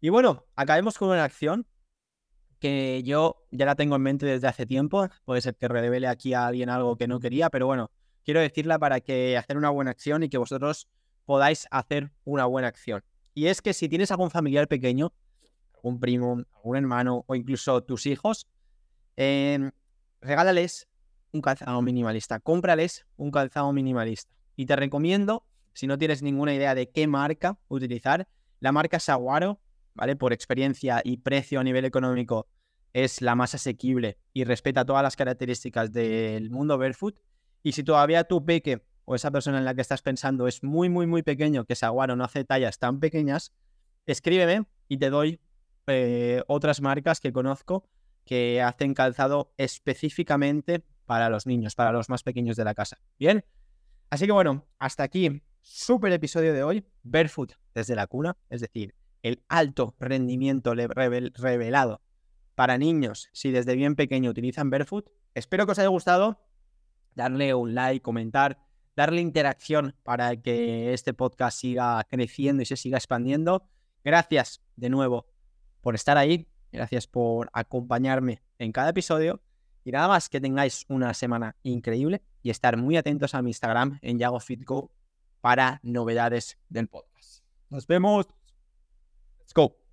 Y 0.00 0.08
bueno, 0.10 0.46
acabemos 0.54 0.96
con 0.96 1.08
una 1.08 1.24
acción 1.24 1.66
que 2.58 3.02
yo 3.04 3.44
ya 3.50 3.66
la 3.66 3.74
tengo 3.74 3.96
en 3.96 4.02
mente 4.02 4.26
desde 4.26 4.46
hace 4.46 4.66
tiempo. 4.66 5.08
Puede 5.24 5.40
ser 5.40 5.56
que 5.56 5.68
revele 5.68 6.06
aquí 6.06 6.34
a 6.34 6.46
alguien 6.46 6.68
algo 6.70 6.96
que 6.96 7.08
no 7.08 7.20
quería, 7.20 7.50
pero 7.50 7.66
bueno, 7.66 7.90
quiero 8.24 8.40
decirla 8.40 8.78
para 8.78 9.00
que 9.00 9.36
hacer 9.36 9.56
una 9.56 9.70
buena 9.70 9.90
acción 9.90 10.22
y 10.22 10.28
que 10.28 10.38
vosotros 10.38 10.88
podáis 11.24 11.66
hacer 11.70 12.10
una 12.24 12.44
buena 12.46 12.68
acción. 12.68 13.02
Y 13.34 13.46
es 13.46 13.62
que 13.62 13.72
si 13.72 13.88
tienes 13.88 14.10
algún 14.10 14.30
familiar 14.30 14.66
pequeño, 14.66 15.12
algún 15.74 16.00
primo, 16.00 16.42
algún 16.56 16.76
hermano 16.76 17.24
o 17.26 17.34
incluso 17.34 17.82
tus 17.82 18.06
hijos, 18.06 18.48
eh, 19.16 19.70
regálales 20.20 20.88
un 21.32 21.40
calzado 21.40 21.80
minimalista, 21.82 22.40
cómprales 22.40 23.06
un 23.16 23.30
calzado 23.30 23.72
minimalista. 23.72 24.34
Y 24.56 24.66
te 24.66 24.76
recomiendo, 24.76 25.44
si 25.72 25.86
no 25.86 25.98
tienes 25.98 26.22
ninguna 26.22 26.54
idea 26.54 26.74
de 26.74 26.90
qué 26.90 27.06
marca 27.06 27.58
utilizar, 27.68 28.26
la 28.60 28.72
marca 28.72 28.98
Saguaro, 28.98 29.60
¿vale? 29.98 30.16
Por 30.16 30.32
experiencia 30.32 31.02
y 31.04 31.18
precio 31.18 31.58
a 31.58 31.64
nivel 31.64 31.84
económico 31.84 32.46
es 32.92 33.20
la 33.20 33.34
más 33.34 33.54
asequible 33.54 34.18
y 34.32 34.44
respeta 34.44 34.84
todas 34.84 35.02
las 35.02 35.16
características 35.16 35.92
del 35.92 36.50
mundo 36.50 36.78
barefoot. 36.78 37.18
Y 37.62 37.72
si 37.72 37.82
todavía 37.82 38.24
tu 38.24 38.44
peque 38.44 38.84
o 39.04 39.16
esa 39.16 39.30
persona 39.30 39.58
en 39.58 39.64
la 39.64 39.74
que 39.74 39.80
estás 39.80 40.00
pensando 40.00 40.46
es 40.46 40.62
muy, 40.62 40.88
muy, 40.88 41.06
muy 41.06 41.22
pequeño, 41.22 41.64
que 41.64 41.74
Saguaro 41.74 42.14
no 42.14 42.24
hace 42.24 42.44
tallas 42.44 42.78
tan 42.78 43.00
pequeñas, 43.00 43.52
escríbeme 44.06 44.66
y 44.86 44.98
te 44.98 45.10
doy 45.10 45.40
eh, 45.88 46.42
otras 46.46 46.80
marcas 46.80 47.18
que 47.20 47.32
conozco 47.32 47.88
que 48.24 48.62
hacen 48.62 48.94
calzado 48.94 49.52
específicamente 49.56 50.84
para 51.06 51.28
los 51.30 51.46
niños, 51.46 51.74
para 51.74 51.90
los 51.90 52.08
más 52.08 52.22
pequeños 52.22 52.56
de 52.56 52.64
la 52.64 52.74
casa. 52.74 52.98
Bien, 53.18 53.44
así 54.10 54.26
que 54.26 54.32
bueno, 54.32 54.66
hasta 54.78 55.02
aquí, 55.02 55.42
súper 55.60 56.12
episodio 56.12 56.52
de 56.52 56.62
hoy, 56.62 56.84
Barefoot 57.02 57.54
desde 57.74 57.96
la 57.96 58.06
cuna, 58.06 58.36
es 58.48 58.60
decir, 58.60 58.94
el 59.28 59.44
alto 59.48 59.94
rendimiento 60.00 60.74
revelado 60.74 62.02
para 62.54 62.78
niños 62.78 63.28
si 63.32 63.50
desde 63.50 63.76
bien 63.76 63.94
pequeño 63.94 64.30
utilizan 64.30 64.70
Barefoot. 64.70 65.08
Espero 65.34 65.64
que 65.66 65.72
os 65.72 65.78
haya 65.78 65.88
gustado, 65.88 66.40
darle 67.14 67.54
un 67.54 67.74
like, 67.74 68.02
comentar, 68.02 68.58
darle 68.96 69.20
interacción 69.20 69.94
para 70.02 70.36
que 70.36 70.92
este 70.92 71.14
podcast 71.14 71.60
siga 71.60 72.04
creciendo 72.10 72.62
y 72.62 72.66
se 72.66 72.76
siga 72.76 72.98
expandiendo. 72.98 73.68
Gracias 74.02 74.62
de 74.76 74.88
nuevo 74.88 75.26
por 75.80 75.94
estar 75.94 76.18
ahí, 76.18 76.48
gracias 76.72 77.06
por 77.06 77.50
acompañarme 77.52 78.42
en 78.58 78.72
cada 78.72 78.90
episodio 78.90 79.40
y 79.84 79.92
nada 79.92 80.08
más 80.08 80.28
que 80.28 80.40
tengáis 80.40 80.84
una 80.88 81.14
semana 81.14 81.56
increíble 81.62 82.22
y 82.42 82.50
estar 82.50 82.76
muy 82.76 82.96
atentos 82.96 83.34
a 83.34 83.42
mi 83.42 83.50
Instagram 83.50 83.98
en 84.02 84.18
YagoFitGo 84.18 84.90
para 85.40 85.80
novedades 85.82 86.58
del 86.68 86.88
podcast. 86.88 87.44
Nos 87.70 87.86
vemos. 87.86 88.37
Let's 89.48 89.54
go. 89.54 89.87